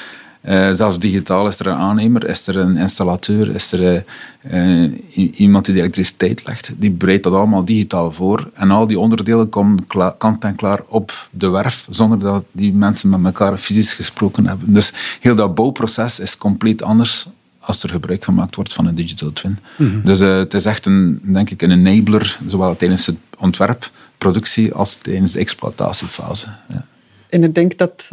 Uh, 0.43 0.69
zelfs 0.73 0.99
digitaal 0.99 1.47
is 1.47 1.61
er 1.61 1.67
een 1.67 1.77
aannemer, 1.77 2.29
is 2.29 2.47
er 2.47 2.57
een 2.57 2.77
installateur, 2.77 3.55
is 3.55 3.73
er 3.73 4.05
uh, 4.51 4.93
iemand 5.35 5.65
die 5.65 5.75
de 5.75 5.81
elektriciteit 5.81 6.47
legt. 6.47 6.73
Die 6.77 6.91
bereidt 6.91 7.23
dat 7.23 7.33
allemaal 7.33 7.65
digitaal 7.65 8.13
voor. 8.13 8.51
En 8.55 8.71
al 8.71 8.87
die 8.87 8.99
onderdelen 8.99 9.49
komen 9.49 9.87
kant 10.19 10.45
en 10.45 10.55
klaar 10.55 10.81
op 10.89 11.29
de 11.31 11.49
werf, 11.49 11.87
zonder 11.91 12.19
dat 12.19 12.45
die 12.53 12.73
mensen 12.73 13.09
met 13.09 13.25
elkaar 13.25 13.57
fysisch 13.57 13.93
gesproken 13.93 14.47
hebben. 14.47 14.73
Dus 14.73 14.93
heel 15.21 15.35
dat 15.35 15.55
bouwproces 15.55 16.21
is 16.21 16.39
compleet 16.39 16.83
anders 16.83 17.27
als 17.59 17.83
er 17.83 17.91
gebruik 17.91 18.25
gemaakt 18.25 18.55
wordt 18.55 18.73
van 18.73 18.87
een 18.87 18.95
digital 18.95 19.33
twin. 19.33 19.59
Mhm. 19.77 20.01
Dus 20.05 20.21
uh, 20.21 20.37
het 20.37 20.55
is 20.55 20.65
echt 20.65 20.87
een, 20.87 21.21
denk 21.23 21.51
ik, 21.51 21.63
een 21.63 21.87
enabler, 21.87 22.39
zowel 22.47 22.77
tijdens 22.77 23.07
het 23.07 23.17
ontwerp, 23.39 23.91
productie, 24.19 24.73
als 24.75 24.95
tijdens 24.95 25.33
de 25.33 25.39
exploitatiefase. 25.39 26.47
Ja. 26.69 26.85
En 27.29 27.45
ik 27.45 27.55
denk 27.55 27.79
dat 27.79 28.09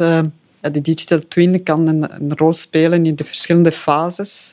de 0.72 0.80
digital 0.80 1.18
twin 1.28 1.62
kan 1.62 1.86
een, 1.86 2.34
rol 2.36 2.52
spelen 2.52 3.06
in 3.06 3.14
de 3.14 3.24
verschillende 3.24 3.72
fases. 3.72 4.52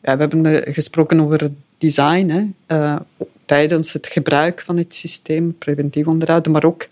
We 0.00 0.08
hebben 0.08 0.44
uh, 0.44 0.74
gesproken 0.74 1.20
over 1.20 1.50
design, 1.78 2.54
hè, 2.66 2.96
tijdens 3.44 3.92
het 3.92 4.06
gebruik 4.06 4.60
van 4.60 4.76
het 4.76 4.94
systeem, 4.94 5.58
preventief 5.58 6.06
onderhoud, 6.06 6.46
maar 6.46 6.64
ook 6.64 6.88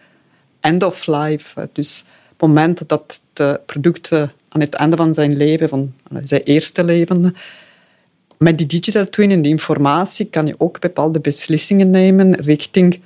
end 0.61 0.83
of 0.83 1.07
life. 1.07 1.69
Dus 1.73 2.05
op 2.33 2.41
het 2.41 2.49
moment 2.49 2.89
dat 2.89 3.23
de 3.33 3.61
producten 3.67 4.33
aan 4.49 4.61
het 4.61 4.75
einde 4.75 4.97
van 4.97 5.15
zijn 5.15 5.37
leven, 5.37 5.69
van 5.69 5.93
zijn 6.23 6.43
eerste 6.43 6.85
leven. 6.85 7.37
Met 8.39 8.59
die 8.59 8.67
digital 8.67 9.09
twin 9.09 9.31
en 9.31 9.43
die 9.43 9.51
informatie 9.51 10.27
kan 10.27 10.47
je 10.47 10.55
ook 10.59 10.81
bepaalde 10.81 11.21
beslissingen 11.21 11.91
nemen 11.91 12.35
richting 12.35 13.01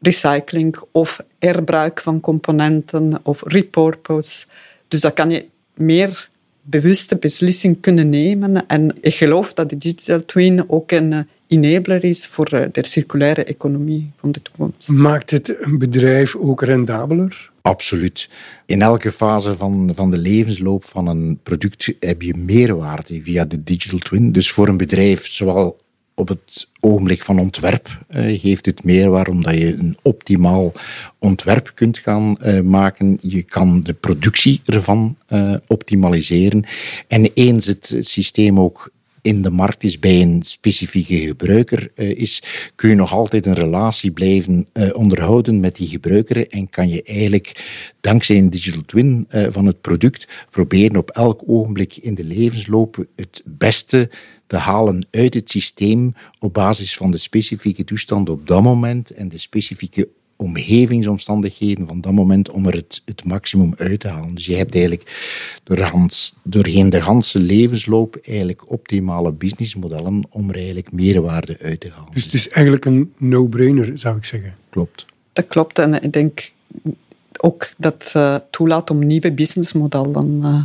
recycling 0.00 0.76
of 0.92 1.20
herbruik 1.38 2.00
van 2.00 2.20
componenten 2.20 3.20
of 3.22 3.42
repurpose. 3.44 4.46
Dus 4.88 5.00
dat 5.00 5.12
kan 5.12 5.30
je 5.30 5.46
meer 5.74 6.28
bewuste 6.62 7.16
beslissing 7.16 7.80
kunnen 7.80 8.08
nemen. 8.08 8.66
En 8.66 8.96
ik 9.00 9.14
geloof 9.14 9.52
dat 9.52 9.70
de 9.70 9.78
digital 9.78 10.24
twin 10.24 10.70
ook 10.70 10.92
een 10.92 11.28
enabler 11.46 12.04
is 12.04 12.26
voor 12.26 12.68
de 12.72 12.86
circulaire 12.86 13.44
economie 13.44 14.10
van 14.20 14.32
de 14.32 14.42
toekomst. 14.42 14.88
Maakt 14.88 15.30
het 15.30 15.56
een 15.60 15.78
bedrijf 15.78 16.36
ook 16.36 16.62
rendabeler? 16.62 17.50
Absoluut. 17.62 18.28
In 18.66 18.82
elke 18.82 19.12
fase 19.12 19.54
van, 19.54 19.90
van 19.94 20.10
de 20.10 20.18
levensloop 20.18 20.84
van 20.84 21.06
een 21.06 21.38
product 21.42 21.92
heb 22.00 22.22
je 22.22 22.34
meerwaarde 22.36 23.22
via 23.22 23.44
de 23.44 23.62
digital 23.62 23.98
twin. 23.98 24.32
Dus 24.32 24.50
voor 24.50 24.68
een 24.68 24.76
bedrijf, 24.76 25.26
zowel 25.26 25.80
op 26.16 26.28
het 26.28 26.68
ogenblik 26.80 27.22
van 27.22 27.38
ontwerp 27.38 27.98
eh, 28.08 28.40
geeft 28.40 28.66
het 28.66 28.84
meerwaarde 28.84 29.30
omdat 29.30 29.54
je 29.54 29.74
een 29.74 29.96
optimaal 30.02 30.72
ontwerp 31.18 31.72
kunt 31.74 31.98
gaan 31.98 32.36
uh, 32.42 32.60
maken. 32.60 33.18
Je 33.20 33.42
kan 33.42 33.82
de 33.82 33.94
productie 33.94 34.60
ervan 34.64 35.16
uh, 35.28 35.54
optimaliseren. 35.66 36.64
En 37.08 37.30
eens 37.34 37.66
het 37.66 37.96
systeem 38.00 38.60
ook 38.60 38.90
in 39.26 39.42
de 39.42 39.50
markt 39.50 39.84
is 39.84 39.98
bij 39.98 40.20
een 40.20 40.42
specifieke 40.42 41.16
gebruiker 41.16 41.90
uh, 41.94 42.10
is, 42.10 42.42
kun 42.74 42.88
je 42.88 42.94
nog 42.94 43.12
altijd 43.12 43.46
een 43.46 43.54
relatie 43.54 44.10
blijven 44.10 44.66
uh, 44.72 44.96
onderhouden 44.96 45.60
met 45.60 45.76
die 45.76 45.88
gebruiker 45.88 46.48
en 46.48 46.70
kan 46.70 46.88
je 46.88 47.02
eigenlijk 47.02 47.64
dankzij 48.00 48.36
een 48.36 48.50
digital 48.50 48.82
twin 48.86 49.26
uh, 49.30 49.46
van 49.50 49.66
het 49.66 49.80
product 49.80 50.46
proberen 50.50 50.96
op 50.96 51.10
elk 51.10 51.42
ogenblik 51.46 51.96
in 51.96 52.14
de 52.14 52.24
levensloop 52.24 53.06
het 53.16 53.42
beste 53.44 54.10
te 54.46 54.56
halen 54.56 55.06
uit 55.10 55.34
het 55.34 55.50
systeem 55.50 56.14
op 56.38 56.54
basis 56.54 56.96
van 56.96 57.10
de 57.10 57.18
specifieke 57.18 57.84
toestand 57.84 58.28
op 58.28 58.46
dat 58.46 58.62
moment 58.62 59.10
en 59.10 59.28
de 59.28 59.38
specifieke 59.38 60.08
omgevingsomstandigheden 60.36 61.86
van 61.86 62.00
dat 62.00 62.12
moment 62.12 62.50
om 62.50 62.66
er 62.66 62.74
het, 62.74 63.02
het 63.04 63.24
maximum 63.24 63.74
uit 63.76 64.00
te 64.00 64.08
halen. 64.08 64.34
Dus 64.34 64.46
je 64.46 64.54
hebt 64.54 64.74
eigenlijk 64.74 65.60
doorhans, 65.64 66.34
doorheen 66.42 66.90
de 66.90 67.02
hele 67.02 67.44
levensloop 67.44 68.16
eigenlijk 68.22 68.70
optimale 68.70 69.32
businessmodellen 69.32 70.24
om 70.30 70.48
er 70.48 70.56
eigenlijk 70.56 70.92
meerwaarde 70.92 71.58
uit 71.60 71.80
te 71.80 71.90
halen. 71.90 72.12
Dus 72.12 72.24
het 72.24 72.34
is 72.34 72.48
eigenlijk 72.48 72.84
een 72.84 73.12
no-brainer, 73.16 73.98
zou 73.98 74.16
ik 74.16 74.24
zeggen. 74.24 74.54
Klopt. 74.70 75.06
Dat 75.32 75.46
klopt 75.46 75.78
en 75.78 76.02
ik 76.02 76.12
denk 76.12 76.50
ook 77.40 77.70
dat 77.78 78.12
uh, 78.16 78.36
toelaat 78.50 78.90
om 78.90 79.06
nieuwe 79.06 79.32
businessmodellen 79.32 80.40
uh, 80.42 80.62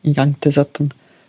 in 0.00 0.14
gang 0.14 0.34
te 0.38 0.50
zetten. 0.50 0.88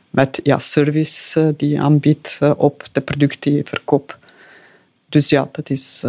Met 0.09 0.39
ja, 0.43 0.59
service 0.59 1.39
uh, 1.39 1.49
die 1.57 1.69
je 1.69 1.79
aanbiedt 1.79 2.39
op 2.57 2.83
de 2.91 3.01
producten 3.01 3.39
die 3.41 3.53
je 3.53 3.65
verkoopt. 3.65 4.17
Dus 5.09 5.29
ja, 5.29 5.49
dat 5.51 5.69
is 5.69 6.05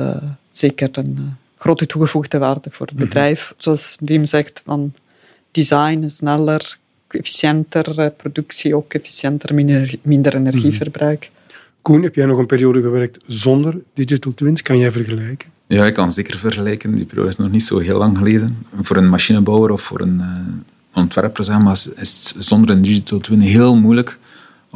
zeker 0.51 0.89
een 0.93 1.37
grote 1.67 1.87
toegevoegde 1.87 2.39
waarde 2.39 2.71
voor 2.71 2.87
het 2.87 2.95
mhm. 2.95 3.05
bedrijf. 3.05 3.55
Zoals 3.57 3.97
Wim 4.01 4.25
zegt, 4.25 4.63
van 4.65 4.93
design 5.51 6.09
sneller, 6.09 6.79
efficiënter, 7.09 8.01
eh, 8.01 8.07
productie 8.17 8.77
ook 8.77 8.93
efficiënter, 8.93 9.55
minder, 9.55 9.95
minder 10.03 10.35
energieverbruik. 10.35 11.21
Mhm. 11.21 11.55
Koen, 11.83 12.03
heb 12.03 12.15
jij 12.15 12.27
nog 12.27 12.39
een 12.39 12.47
periode 12.47 12.81
gewerkt 12.81 13.19
zonder 13.27 13.79
digital 13.95 14.35
twins? 14.35 14.63
Kan 14.63 14.79
jij 14.79 14.91
vergelijken? 14.91 15.49
Ja, 15.67 15.87
ik 15.87 15.95
kan 15.95 16.11
zeker 16.11 16.39
vergelijken. 16.39 16.95
Die 16.95 17.05
periode 17.05 17.29
is 17.29 17.37
nog 17.37 17.51
niet 17.51 17.65
zo 17.65 17.79
heel 17.79 17.99
lang 17.99 18.17
geleden. 18.19 18.67
Voor 18.81 18.97
een 18.97 19.09
machinebouwer 19.09 19.71
of 19.71 19.83
voor 19.83 20.01
een 20.01 20.19
uh, 20.21 21.01
ontwerper 21.03 21.45
zeg 21.45 21.59
maar, 21.59 21.73
is 21.73 21.85
het 21.95 22.35
zonder 22.39 22.71
een 22.71 22.83
digital 22.83 23.19
twin 23.19 23.41
heel 23.41 23.77
moeilijk 23.77 24.19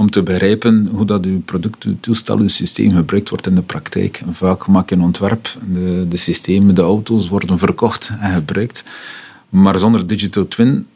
om 0.01 0.11
te 0.11 0.23
begrijpen 0.23 0.89
hoe 0.93 1.05
dat 1.05 1.25
uw 1.25 1.41
product, 1.41 1.85
uw 1.85 1.97
toestel, 2.01 2.39
uw 2.39 2.49
systeem 2.49 2.91
gebruikt 2.91 3.29
wordt 3.29 3.47
in 3.47 3.55
de 3.55 3.63
praktijk. 3.63 4.23
vaak 4.31 4.67
maak 4.67 4.89
je 4.89 4.95
een 4.95 5.03
ontwerp, 5.03 5.57
de, 5.73 6.07
de 6.09 6.17
systemen, 6.17 6.75
de 6.75 6.83
auto's 6.83 7.29
worden 7.29 7.59
verkocht 7.59 8.13
en 8.21 8.33
gebruikt. 8.33 8.85
Maar 9.49 9.79
zonder 9.79 10.07
digital 10.07 10.49
twin, 10.49 10.87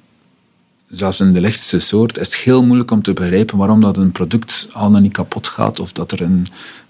zelfs 0.89 1.21
in 1.21 1.33
de 1.33 1.41
lichtste 1.41 1.79
soort, 1.79 2.19
is 2.19 2.27
het 2.27 2.37
heel 2.37 2.65
moeilijk 2.65 2.91
om 2.91 3.03
te 3.03 3.13
begrijpen 3.13 3.59
waarom 3.59 3.81
dat 3.81 3.97
een 3.97 4.13
product 4.13 4.69
al 4.73 4.91
dan 4.91 5.03
niet 5.03 5.13
kapot 5.13 5.49
gaat 5.49 5.81
of 5.81 5.93
dat 5.93 6.13
er 6.13 6.29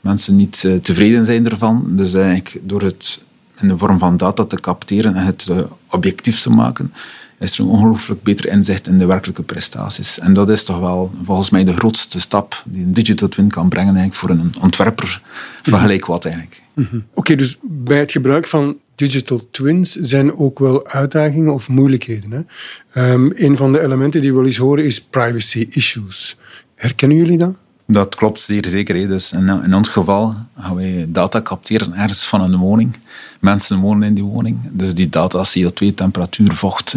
mensen 0.00 0.36
niet 0.36 0.64
eh, 0.64 0.76
tevreden 0.76 1.26
zijn 1.26 1.50
ervan. 1.50 1.84
Dus 1.88 2.14
eigenlijk 2.14 2.60
door 2.62 2.82
het 2.82 3.23
in 3.60 3.68
de 3.68 3.78
vorm 3.78 3.98
van 3.98 4.16
data 4.16 4.44
te 4.44 4.60
capteren 4.60 5.14
en 5.14 5.24
het 5.24 5.46
uh, 5.50 5.58
objectief 5.90 6.40
te 6.40 6.50
maken, 6.50 6.92
is 7.38 7.58
er 7.58 7.60
een 7.60 7.70
ongelooflijk 7.70 8.22
beter 8.22 8.48
inzicht 8.48 8.86
in 8.86 8.98
de 8.98 9.06
werkelijke 9.06 9.42
prestaties. 9.42 10.18
En 10.18 10.32
dat 10.32 10.50
is 10.50 10.64
toch 10.64 10.78
wel 10.78 11.12
volgens 11.22 11.50
mij 11.50 11.64
de 11.64 11.72
grootste 11.72 12.20
stap 12.20 12.62
die 12.64 12.84
een 12.84 12.92
digital 12.92 13.28
twin 13.28 13.48
kan 13.48 13.68
brengen 13.68 13.96
eigenlijk 13.96 14.16
voor 14.16 14.30
een 14.30 14.54
ontwerper 14.60 15.22
van 15.62 15.78
gelijk 15.78 16.06
wat 16.06 16.24
eigenlijk. 16.24 16.62
Mhm. 16.74 16.98
Oké, 17.14 17.36
dus 17.36 17.58
bij 17.62 17.98
het 17.98 18.12
gebruik 18.12 18.46
van 18.46 18.78
digital 18.94 19.48
twins 19.50 19.92
zijn 19.92 20.36
ook 20.36 20.58
wel 20.58 20.86
uitdagingen 20.86 21.52
of 21.52 21.68
moeilijkheden. 21.68 22.46
Hè? 22.92 23.12
Um, 23.12 23.32
een 23.34 23.56
van 23.56 23.72
de 23.72 23.80
elementen 23.80 24.20
die 24.20 24.30
we 24.30 24.36
wel 24.36 24.46
eens 24.46 24.56
horen 24.56 24.84
is 24.84 25.02
privacy 25.02 25.66
issues. 25.70 26.36
Herkennen 26.74 27.16
jullie 27.16 27.38
dat? 27.38 27.54
Dat 27.86 28.14
klopt 28.14 28.40
zeer 28.40 28.68
zeker. 28.68 29.08
Dus 29.08 29.32
in, 29.32 29.74
ons 29.74 29.88
geval 29.88 30.34
gaan 30.58 30.74
wij 30.74 31.06
data 31.08 31.42
capteren 31.42 31.94
ergens 31.94 32.24
van 32.24 32.40
een 32.40 32.56
woning. 32.56 32.96
Mensen 33.40 33.78
wonen 33.78 34.08
in 34.08 34.14
die 34.14 34.24
woning. 34.24 34.58
Dus 34.72 34.94
die 34.94 35.08
data, 35.08 35.44
CO2, 35.58 35.94
temperatuur, 35.94 36.52
vocht, 36.52 36.96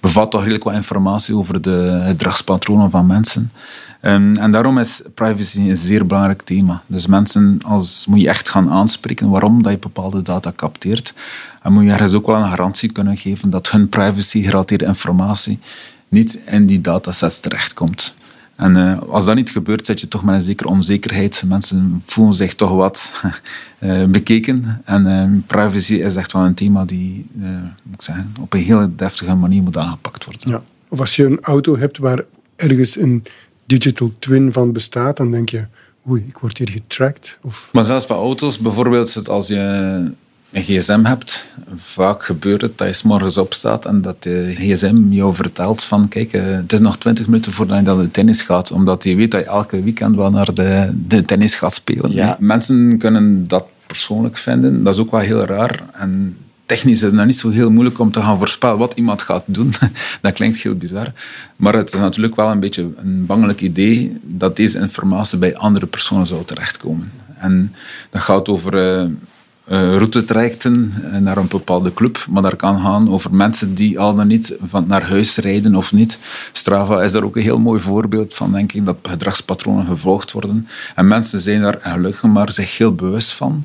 bevat 0.00 0.30
toch 0.30 0.40
redelijk 0.40 0.64
wat 0.64 0.74
informatie 0.74 1.36
over 1.36 1.62
de 1.62 2.02
gedragspatronen 2.04 2.90
van 2.90 3.06
mensen. 3.06 3.52
En, 4.00 4.36
en, 4.36 4.50
daarom 4.50 4.78
is 4.78 5.02
privacy 5.14 5.60
een 5.60 5.76
zeer 5.76 6.06
belangrijk 6.06 6.42
thema. 6.42 6.82
Dus 6.86 7.06
mensen 7.06 7.58
als, 7.62 8.06
moet 8.06 8.20
je 8.20 8.28
echt 8.28 8.48
gaan 8.48 8.70
aanspreken 8.70 9.30
waarom 9.30 9.62
dat 9.62 9.72
je 9.72 9.78
bepaalde 9.78 10.22
data 10.22 10.52
capteert. 10.56 11.14
En 11.62 11.72
moet 11.72 11.84
je 11.84 11.90
ergens 11.90 12.12
ook 12.12 12.26
wel 12.26 12.36
een 12.36 12.48
garantie 12.48 12.92
kunnen 12.92 13.16
geven 13.16 13.50
dat 13.50 13.70
hun 13.70 13.88
privacy-gerelateerde 13.88 14.84
informatie 14.84 15.58
niet 16.08 16.38
in 16.46 16.66
die 16.66 16.80
datasets 16.80 17.40
terechtkomt. 17.40 18.14
En 18.56 18.76
uh, 18.76 19.02
als 19.08 19.24
dat 19.24 19.34
niet 19.34 19.50
gebeurt, 19.50 19.86
zit 19.86 20.00
je 20.00 20.08
toch 20.08 20.24
met 20.24 20.34
een 20.34 20.40
zekere 20.40 20.68
onzekerheid. 20.68 21.42
Mensen 21.46 22.02
voelen 22.06 22.34
zich 22.34 22.54
toch 22.54 22.70
wat 22.70 23.22
uh, 23.80 24.04
bekeken. 24.16 24.80
En 24.84 25.06
uh, 25.06 25.40
privacy 25.46 25.94
is 25.94 26.16
echt 26.16 26.32
wel 26.32 26.42
een 26.42 26.54
thema 26.54 26.84
die 26.84 27.26
moet 27.82 27.94
ik 27.94 28.02
zeggen, 28.02 28.34
op 28.40 28.52
een 28.52 28.62
hele 28.62 28.94
deftige 28.94 29.34
manier 29.34 29.62
moet 29.62 29.76
aangepakt 29.76 30.24
worden. 30.24 30.50
Ja. 30.50 30.62
Of 30.88 31.00
als 31.00 31.16
je 31.16 31.24
een 31.24 31.40
auto 31.40 31.76
hebt 31.76 31.98
waar 31.98 32.24
ergens 32.56 32.96
een 32.96 33.22
digital 33.66 34.12
twin 34.18 34.52
van 34.52 34.72
bestaat, 34.72 35.16
dan 35.16 35.30
denk 35.30 35.48
je, 35.48 35.64
oei, 36.08 36.24
ik 36.28 36.38
word 36.38 36.58
hier 36.58 36.70
getracked. 36.70 37.38
Of... 37.42 37.68
Maar 37.72 37.84
zelfs 37.84 38.06
bij 38.06 38.16
auto's, 38.16 38.58
bijvoorbeeld 38.58 39.28
als 39.28 39.46
je 39.46 40.12
een 40.54 40.62
gsm 40.62 41.04
hebt, 41.04 41.54
vaak 41.76 42.24
gebeurt 42.24 42.60
het 42.60 42.78
dat 42.78 42.86
je 42.86 42.92
s 42.92 43.02
morgens 43.02 43.38
opstaat 43.38 43.86
en 43.86 44.02
dat 44.02 44.22
de 44.22 44.52
gsm 44.54 45.10
jou 45.10 45.34
vertelt 45.34 45.82
van 45.82 46.08
kijk, 46.08 46.32
eh, 46.32 46.42
het 46.44 46.72
is 46.72 46.80
nog 46.80 46.98
twintig 46.98 47.26
minuten 47.26 47.52
voordat 47.52 47.76
je 47.76 47.82
naar 47.82 47.96
de 47.96 48.10
tennis 48.10 48.42
gaat, 48.42 48.70
omdat 48.70 49.04
hij 49.04 49.16
weet 49.16 49.30
dat 49.30 49.40
je 49.40 49.46
elke 49.46 49.82
weekend 49.82 50.16
wel 50.16 50.30
naar 50.30 50.54
de, 50.54 50.92
de 51.06 51.24
tennis 51.24 51.54
gaat 51.54 51.74
spelen. 51.74 52.12
Ja. 52.12 52.36
Mensen 52.40 52.98
kunnen 52.98 53.48
dat 53.48 53.64
persoonlijk 53.86 54.36
vinden, 54.36 54.82
dat 54.82 54.94
is 54.94 55.00
ook 55.00 55.10
wel 55.10 55.20
heel 55.20 55.44
raar. 55.44 55.82
En 55.92 56.36
technisch 56.66 56.96
is 56.96 57.02
het 57.02 57.12
nou 57.12 57.26
niet 57.26 57.36
zo 57.36 57.50
heel 57.50 57.70
moeilijk 57.70 57.98
om 57.98 58.10
te 58.10 58.20
gaan 58.20 58.38
voorspellen 58.38 58.78
wat 58.78 58.94
iemand 58.96 59.22
gaat 59.22 59.44
doen. 59.46 59.72
dat 60.20 60.32
klinkt 60.32 60.56
heel 60.56 60.76
bizar. 60.76 61.12
Maar 61.56 61.74
het 61.74 61.92
is 61.92 62.00
natuurlijk 62.00 62.36
wel 62.36 62.50
een 62.50 62.60
beetje 62.60 62.88
een 62.96 63.26
bangelijk 63.26 63.60
idee 63.60 64.18
dat 64.22 64.56
deze 64.56 64.78
informatie 64.78 65.38
bij 65.38 65.56
andere 65.56 65.86
personen 65.86 66.26
zou 66.26 66.44
terechtkomen. 66.44 67.12
En 67.36 67.74
dat 68.10 68.22
gaat 68.22 68.48
over... 68.48 68.72
Uh, 69.68 69.96
routetrajecten 69.96 70.92
naar 71.20 71.36
een 71.36 71.48
bepaalde 71.48 71.94
club, 71.94 72.26
maar 72.30 72.42
daar 72.42 72.56
kan 72.56 72.78
gaan 72.78 73.10
over 73.10 73.34
mensen 73.34 73.74
die 73.74 73.98
al 73.98 74.14
dan 74.14 74.26
niet 74.26 74.56
van 74.62 74.86
naar 74.86 75.08
huis 75.08 75.36
rijden 75.36 75.74
of 75.74 75.92
niet. 75.92 76.18
Strava 76.52 77.02
is 77.02 77.12
daar 77.12 77.24
ook 77.24 77.36
een 77.36 77.42
heel 77.42 77.58
mooi 77.58 77.80
voorbeeld 77.80 78.34
van, 78.34 78.52
denk 78.52 78.72
ik, 78.72 78.84
dat 78.84 78.96
gedragspatronen 79.02 79.86
gevolgd 79.86 80.32
worden. 80.32 80.68
En 80.94 81.06
mensen 81.06 81.40
zijn 81.40 81.60
daar 81.60 81.78
gelukkig 81.80 82.22
maar 82.22 82.52
zich 82.52 82.78
heel 82.78 82.94
bewust 82.94 83.32
van. 83.32 83.64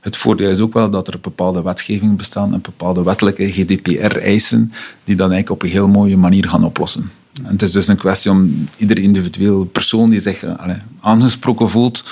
Het 0.00 0.16
voordeel 0.16 0.50
is 0.50 0.60
ook 0.60 0.72
wel 0.72 0.90
dat 0.90 1.08
er 1.08 1.20
bepaalde 1.20 1.62
wetgeving 1.62 2.16
bestaan 2.16 2.52
en 2.52 2.60
bepaalde 2.60 3.02
wettelijke 3.02 3.52
GDPR-eisen 3.52 4.72
die 5.04 5.16
dat 5.16 5.30
eigenlijk 5.30 5.50
op 5.50 5.62
een 5.62 5.74
heel 5.74 5.88
mooie 5.88 6.16
manier 6.16 6.48
gaan 6.48 6.64
oplossen. 6.64 7.10
En 7.42 7.52
het 7.52 7.62
is 7.62 7.72
dus 7.72 7.88
een 7.88 7.96
kwestie 7.96 8.30
om 8.30 8.68
ieder 8.76 8.98
individueel 8.98 9.64
persoon 9.64 10.10
die 10.10 10.20
zich 10.20 10.44
allez, 10.56 10.78
aangesproken 11.00 11.70
voelt, 11.70 12.04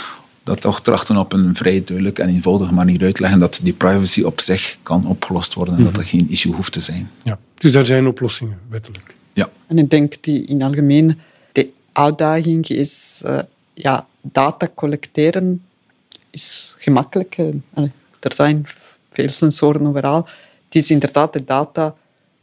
dat 0.45 0.61
toch 0.61 0.81
trachten 0.81 1.17
op 1.17 1.33
een 1.33 1.55
vrij 1.55 1.85
duidelijke 1.85 2.23
en 2.23 2.29
eenvoudige 2.29 2.73
manier 2.73 3.03
uitleggen 3.03 3.39
dat 3.39 3.61
die 3.63 3.73
privacy 3.73 4.23
op 4.23 4.41
zich 4.41 4.79
kan 4.83 5.07
opgelost 5.07 5.55
worden 5.55 5.77
en 5.77 5.85
dat 5.85 5.95
dat 5.95 6.05
geen 6.05 6.31
issue 6.31 6.53
hoeft 6.53 6.73
te 6.73 6.81
zijn. 6.81 7.11
Ja, 7.23 7.39
dus 7.55 7.73
daar 7.73 7.87
zijn 7.87 8.07
oplossingen, 8.07 8.59
wettelijk. 8.69 9.15
Ja. 9.33 9.51
En 9.67 9.79
ik 9.79 9.91
denk 9.91 10.15
die 10.21 10.45
in 10.45 10.63
algemeen 10.63 11.19
de 11.53 11.71
uitdaging 11.93 12.69
is 12.69 13.23
uh, 13.27 13.39
ja, 13.75 14.07
data 14.21 14.69
collecteren 14.75 15.63
is 16.31 16.75
gemakkelijk. 16.79 17.37
Er 18.21 18.35
zijn 18.35 18.67
veel 19.13 19.29
sensoren 19.29 19.87
overal. 19.87 20.29
Het 20.65 20.75
is 20.75 20.91
inderdaad 20.91 21.33
de 21.33 21.45
data 21.45 21.95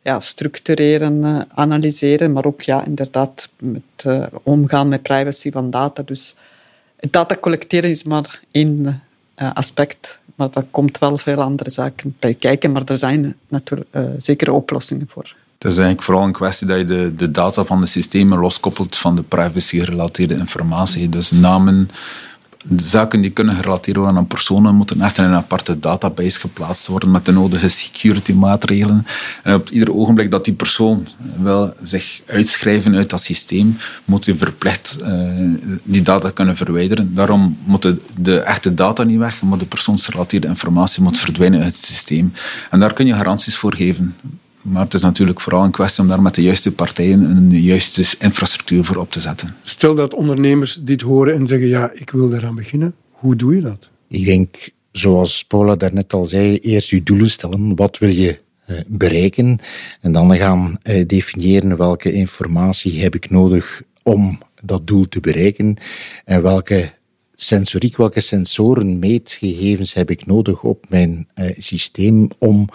ja, 0.01 0.19
structureren, 0.19 1.23
eh, 1.23 1.41
analyseren, 1.55 2.31
maar 2.31 2.45
ook 2.45 2.61
ja, 2.61 2.85
inderdaad 2.85 3.49
met, 3.59 3.81
uh, 4.05 4.25
omgaan 4.43 4.87
met 4.87 5.01
privacy 5.01 5.51
van 5.51 5.69
data. 5.69 6.03
Dus 6.03 6.35
data 7.09 7.35
collecteren 7.35 7.89
is 7.89 8.03
maar 8.03 8.39
één 8.51 9.01
uh, 9.41 9.51
aspect, 9.53 10.19
maar 10.35 10.51
daar 10.51 10.65
komt 10.71 10.97
wel 10.97 11.17
veel 11.17 11.41
andere 11.41 11.69
zaken 11.69 12.15
bij 12.19 12.33
kijken. 12.33 12.71
Maar 12.71 12.83
er 12.85 12.97
zijn 12.97 13.35
natuurlijk 13.47 13.89
uh, 13.91 14.03
zekere 14.17 14.53
oplossingen 14.53 15.07
voor. 15.09 15.35
Het 15.59 15.71
is 15.71 15.77
eigenlijk 15.77 16.03
vooral 16.03 16.23
een 16.23 16.31
kwestie 16.31 16.67
dat 16.67 16.77
je 16.77 16.83
de, 16.83 17.15
de 17.15 17.31
data 17.31 17.63
van 17.63 17.81
de 17.81 17.87
systemen 17.87 18.39
loskoppelt 18.39 18.97
van 18.97 19.15
de 19.15 19.21
privacy-gerelateerde 19.21 20.35
informatie. 20.35 21.09
Dus 21.09 21.31
namen, 21.31 21.89
zaken 22.75 23.21
die 23.21 23.31
kunnen 23.31 23.55
gerelateerd 23.55 23.97
worden 23.97 24.17
aan 24.17 24.27
personen 24.27 24.75
moeten 24.75 25.01
echt 25.01 25.17
in 25.17 25.23
een 25.23 25.33
aparte 25.33 25.79
database 25.79 26.39
geplaatst 26.39 26.87
worden 26.87 27.11
met 27.11 27.25
de 27.25 27.31
nodige 27.31 27.67
security 27.67 28.33
maatregelen. 28.33 29.05
En 29.43 29.55
op 29.55 29.69
ieder 29.69 29.93
ogenblik 29.93 30.31
dat 30.31 30.45
die 30.45 30.53
persoon 30.53 31.07
wil 31.37 31.73
zich 31.81 32.21
uitschrijven 32.25 32.95
uit 32.95 33.09
dat 33.09 33.21
systeem, 33.21 33.77
moet 34.05 34.25
hij 34.25 34.35
verplicht 34.35 34.97
uh, 35.01 35.09
die 35.83 36.01
data 36.01 36.29
kunnen 36.29 36.57
verwijderen. 36.57 37.13
Daarom 37.15 37.57
moet 37.63 37.81
de, 37.81 37.97
de, 38.17 38.39
echte 38.39 38.73
data 38.73 39.03
niet 39.03 39.17
weg, 39.17 39.41
maar 39.41 39.57
de 39.57 39.65
persoonsgerelateerde 39.65 40.47
informatie 40.47 41.03
moet 41.03 41.17
verdwijnen 41.17 41.61
uit 41.61 41.73
het 41.73 41.83
systeem. 41.83 42.33
En 42.69 42.79
daar 42.79 42.93
kun 42.93 43.05
je 43.05 43.13
garanties 43.13 43.57
voor 43.57 43.75
geven. 43.75 44.15
Maar 44.61 44.83
het 44.83 44.93
is 44.93 45.01
natuurlijk 45.01 45.41
vooral 45.41 45.63
een 45.63 45.71
kwestie 45.71 46.03
om 46.03 46.09
daar 46.09 46.21
met 46.21 46.35
de 46.35 46.41
juiste 46.41 46.71
partijen 46.71 47.23
een 47.23 47.61
juiste 47.61 48.15
infrastructuur 48.19 48.83
voor 48.83 48.95
op 48.95 49.11
te 49.11 49.19
zetten. 49.19 49.55
Stel 49.61 49.95
dat 49.95 50.13
ondernemers 50.13 50.79
dit 50.81 51.01
horen 51.01 51.35
en 51.35 51.47
zeggen, 51.47 51.67
ja, 51.67 51.91
ik 51.93 52.09
wil 52.09 52.29
daaraan 52.29 52.55
beginnen. 52.55 52.95
Hoe 53.11 53.35
doe 53.35 53.55
je 53.55 53.61
dat? 53.61 53.89
Ik 54.07 54.25
denk, 54.25 54.69
zoals 54.91 55.45
Paula 55.45 55.75
daarnet 55.75 56.13
al 56.13 56.25
zei, 56.25 56.57
eerst 56.57 56.89
je 56.89 57.03
doelen 57.03 57.31
stellen. 57.31 57.75
Wat 57.75 57.97
wil 57.97 58.09
je 58.09 58.39
eh, 58.65 58.77
bereiken? 58.87 59.59
En 60.01 60.11
dan 60.11 60.37
gaan 60.37 60.77
eh, 60.81 61.07
definiëren 61.07 61.77
welke 61.77 62.11
informatie 62.11 63.01
heb 63.01 63.15
ik 63.15 63.29
nodig 63.29 63.81
om 64.03 64.39
dat 64.63 64.87
doel 64.87 65.07
te 65.07 65.19
bereiken 65.19 65.77
en 66.25 66.41
welke 66.41 66.93
sensoriek, 67.41 67.97
welke 67.97 68.21
sensoren, 68.21 68.99
meetgegevens 68.99 69.93
heb 69.93 70.09
ik 70.09 70.25
nodig 70.25 70.63
op 70.63 70.85
mijn 70.89 71.27
uh, 71.35 71.49
systeem 71.57 72.27
om 72.37 72.67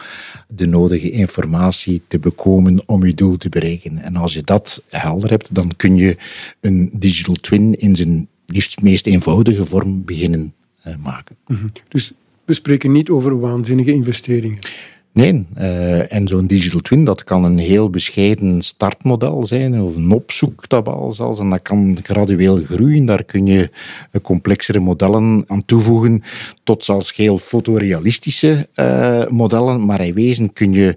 de 0.55 0.67
nodige 0.67 1.11
informatie 1.11 2.03
te 2.09 2.19
bekomen 2.19 2.83
om 2.87 3.07
je 3.07 3.15
doel 3.15 3.37
te 3.37 3.49
bereiken. 3.49 3.99
En 3.99 4.17
als 4.17 4.35
je 4.35 4.43
dat 4.43 4.83
helder 4.89 5.31
hebt, 5.31 5.55
dan 5.55 5.77
kun 5.77 5.97
je 5.97 6.17
een 6.61 6.91
digital 6.99 7.35
twin 7.35 7.75
in 7.75 7.97
zijn 7.97 8.29
liefst 8.47 8.83
meest 8.83 9.07
eenvoudige 9.07 9.65
vorm 9.65 10.05
beginnen 10.05 10.55
uh, 10.87 10.97
maken. 10.97 11.37
-hmm. 11.45 11.73
Dus 11.89 12.13
we 12.45 12.53
spreken 12.53 12.93
niet 12.93 13.11
over 13.11 13.41
waanzinnige 13.41 13.93
investeringen. 13.93 14.59
Nee, 15.15 15.47
uh, 15.59 16.13
en 16.13 16.29
zo'n 16.29 16.47
digital 16.47 16.81
twin, 16.81 17.05
dat 17.05 17.25
kan 17.25 17.45
een 17.45 17.59
heel 17.59 17.91
bescheiden 17.91 18.63
startmodel 18.63 19.47
zijn, 19.47 19.81
of 19.81 19.97
een 19.97 20.13
opzoektabel 20.13 21.13
zelfs, 21.13 21.41
en 21.41 21.51
dat 21.51 21.63
kan 21.63 21.99
gradueel 22.03 22.63
groeien. 22.65 23.05
Daar 23.05 23.25
kun 23.25 23.47
je 23.47 23.71
complexere 24.23 24.79
modellen 24.79 25.45
aan 25.47 25.65
toevoegen, 25.65 26.23
tot 26.65 26.85
zelfs 26.85 27.17
heel 27.17 27.39
fotorealistische 27.39 28.69
uh, 28.75 29.27
modellen. 29.27 29.85
Maar 29.85 30.07
in 30.07 30.15
wezen 30.15 30.53
kun 30.53 30.73
je, 30.73 30.97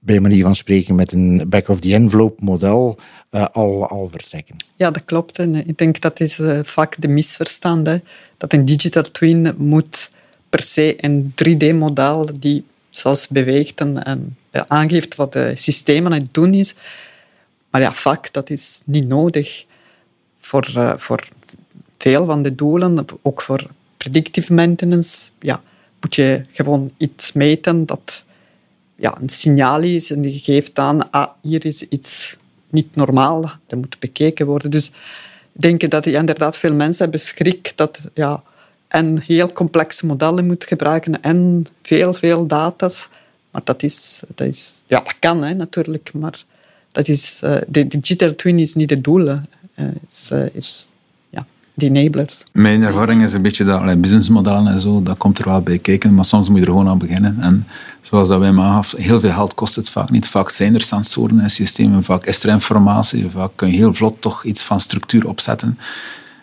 bij 0.00 0.20
manier 0.20 0.44
van 0.44 0.56
spreken, 0.56 0.94
met 0.94 1.12
een 1.12 1.44
back-of-the-envelope 1.48 2.44
model 2.44 2.98
uh, 3.30 3.46
al, 3.52 3.86
al 3.86 4.08
vertrekken. 4.08 4.56
Ja, 4.76 4.90
dat 4.90 5.04
klopt. 5.04 5.38
En 5.38 5.54
ik 5.68 5.78
denk 5.78 6.00
dat 6.00 6.20
is 6.20 6.40
vaak 6.62 7.00
de 7.00 7.08
misverstand, 7.08 7.88
dat 8.36 8.52
een 8.52 8.64
digital 8.64 9.02
twin 9.02 9.54
moet 9.56 10.10
per 10.50 10.62
se 10.62 10.94
een 10.96 11.34
3D-model 11.44 12.28
die 12.40 12.64
zelfs 12.90 13.28
beweegt 13.28 13.80
en, 13.80 14.36
aangeeft 14.50 15.14
wat 15.14 15.32
de 15.32 15.52
systemen 15.54 16.12
aan 16.12 16.20
het 16.20 16.34
doen 16.34 16.54
is. 16.54 16.74
Maar 17.70 17.80
ja, 17.80 17.92
vaak, 17.92 18.32
dat 18.32 18.50
is 18.50 18.82
niet 18.84 19.08
nodig 19.08 19.64
voor, 20.40 20.68
uh, 20.76 20.92
voor 20.96 21.28
veel 21.98 22.24
van 22.26 22.42
de 22.42 22.54
doelen. 22.54 23.06
Ook 23.22 23.42
voor 23.42 23.66
predictive 23.96 24.54
maintenance 24.54 25.30
ja, 25.40 25.62
moet 26.00 26.14
je 26.14 26.44
gewoon 26.52 26.92
iets 26.96 27.32
meten 27.32 27.86
dat 27.86 28.24
ja, 28.96 29.18
een 29.20 29.28
signaal 29.28 29.80
is 29.80 30.10
en 30.10 30.20
die 30.20 30.38
geeft 30.38 30.78
aan, 30.78 31.10
ah, 31.10 31.30
hier 31.42 31.64
is 31.66 31.88
iets 31.88 32.36
niet 32.70 32.96
normaal, 32.96 33.42
dat 33.66 33.78
moet 33.78 33.98
bekeken 33.98 34.46
worden. 34.46 34.70
Dus 34.70 34.86
ik 35.52 35.60
denk 35.60 35.90
dat 35.90 36.06
inderdaad 36.06 36.56
veel 36.56 36.74
mensen 36.74 37.02
hebben 37.02 37.20
schrik 37.20 37.72
dat 37.74 37.98
ja, 38.14 38.42
en 38.90 39.22
heel 39.26 39.52
complexe 39.52 40.06
modellen 40.06 40.46
moet 40.46 40.64
gebruiken 40.64 41.22
en 41.22 41.66
veel, 41.82 42.14
veel 42.14 42.46
data's. 42.46 43.08
Maar 43.50 43.60
dat 43.64 43.82
is, 43.82 44.22
dat 44.34 44.46
is 44.46 44.82
ja, 44.86 45.00
dat 45.00 45.14
kan 45.18 45.42
hè, 45.42 45.54
natuurlijk, 45.54 46.10
maar 46.14 46.44
dat 46.92 47.08
is, 47.08 47.40
uh, 47.44 47.56
de 47.68 47.88
digital 47.88 48.34
twin 48.34 48.58
is 48.58 48.74
niet 48.74 48.90
het 48.90 49.04
doel. 49.04 49.28
Uh, 49.28 49.38
is, 50.08 50.30
uh, 50.32 50.44
is 50.52 50.88
ja, 51.28 51.46
de 51.74 51.86
enablers. 51.86 52.44
Mijn 52.52 52.82
ervaring 52.82 53.22
is 53.22 53.32
een 53.32 53.42
beetje 53.42 53.64
dat 53.64 54.00
businessmodellen 54.00 54.66
en 54.66 54.80
zo, 54.80 55.02
dat 55.02 55.16
komt 55.16 55.38
er 55.38 55.44
wel 55.44 55.62
bij 55.62 55.78
kijken, 55.78 56.14
maar 56.14 56.24
soms 56.24 56.48
moet 56.48 56.58
je 56.58 56.64
er 56.64 56.70
gewoon 56.70 56.88
aan 56.88 56.98
beginnen. 56.98 57.36
En 57.40 57.66
zoals 58.02 58.28
dat 58.28 58.40
mij 58.40 58.48
aangaf, 58.48 58.94
heel 58.96 59.20
veel 59.20 59.32
geld 59.32 59.54
kost 59.54 59.76
het 59.76 59.90
vaak 59.90 60.10
niet. 60.10 60.28
Vaak 60.28 60.50
zijn 60.50 60.74
er 60.74 60.82
sensoren 60.82 61.40
en 61.40 61.50
systemen, 61.50 62.04
vaak 62.04 62.26
is 62.26 62.42
er 62.42 62.50
informatie, 62.50 63.28
vaak 63.28 63.50
kun 63.54 63.70
je 63.70 63.76
heel 63.76 63.94
vlot 63.94 64.20
toch 64.20 64.44
iets 64.44 64.62
van 64.62 64.80
structuur 64.80 65.28
opzetten. 65.28 65.78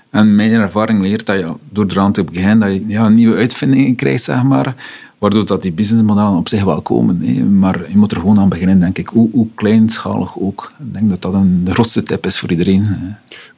En 0.10 0.36
mijn 0.36 0.52
ervaring 0.52 1.02
leert 1.02 1.26
dat 1.26 1.40
je 1.40 1.54
door 1.70 1.86
eraan 1.90 2.12
te 2.12 2.24
beginnen 2.24 2.60
dat 2.60 2.74
je 2.74 2.84
ja, 2.88 3.10
nieuwe 3.10 3.36
uitvindingen 3.36 3.96
krijgt, 3.96 4.24
zeg 4.24 4.44
maar, 4.44 4.76
waardoor 5.18 5.46
dat 5.46 5.62
die 5.62 5.72
businessmodellen 5.72 6.38
op 6.38 6.48
zich 6.48 6.64
wel 6.64 6.82
komen. 6.82 7.22
Hè. 7.22 7.44
Maar 7.44 7.90
je 7.90 7.98
moet 7.98 8.12
er 8.12 8.20
gewoon 8.20 8.40
aan 8.40 8.50
beginnen, 8.50 8.80
denk 8.80 8.98
ik. 8.98 9.08
Hoe, 9.08 9.30
hoe 9.32 9.48
kleinschalig 9.56 10.40
ook. 10.40 10.74
Ik 10.80 10.94
denk 10.94 11.10
dat 11.10 11.22
dat 11.22 11.34
een, 11.34 11.64
de 11.64 11.74
grootste 11.74 12.04
tip 12.04 12.26
is 12.26 12.40
voor 12.40 12.52
iedereen. 12.52 12.88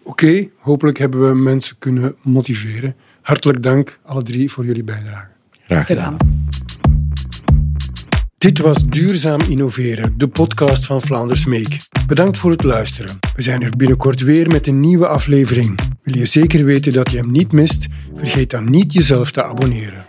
Oké, 0.04 0.26
okay, 0.26 0.50
hopelijk 0.60 0.98
hebben 0.98 1.30
we 1.30 1.36
mensen 1.36 1.76
kunnen 1.80 2.16
motiveren. 2.22 2.96
Hartelijk 3.22 3.64
dank, 3.64 4.00
alle 4.06 4.24
drie, 4.24 4.52
voor 4.52 4.66
jullie 4.66 4.84
bijdrage. 4.84 5.28
Graag 5.66 5.86
gedaan. 5.86 6.18
Dit 8.40 8.60
was 8.60 8.88
Duurzaam 8.88 9.40
Innoveren, 9.50 10.14
de 10.18 10.28
podcast 10.28 10.86
van 10.86 11.02
Vlaanders 11.02 11.46
Make. 11.46 11.78
Bedankt 12.08 12.38
voor 12.38 12.52
het 12.52 12.64
luisteren. 12.64 13.20
We 13.36 13.42
zijn 13.42 13.62
er 13.62 13.76
binnenkort 13.78 14.22
weer 14.22 14.48
met 14.48 14.68
een 14.68 14.80
nieuwe 14.80 15.08
aflevering. 15.08 15.80
Wil 16.04 16.18
je 16.18 16.26
zeker 16.26 16.66
weten 16.66 16.94
dat 16.94 17.12
je 17.12 17.18
hem 17.18 17.32
niet 17.32 17.52
mist? 17.52 17.88
Vergeet 18.16 18.50
dan 18.50 18.70
niet 18.70 18.94
jezelf 18.94 19.32
te 19.32 19.44
abonneren. 19.44 20.06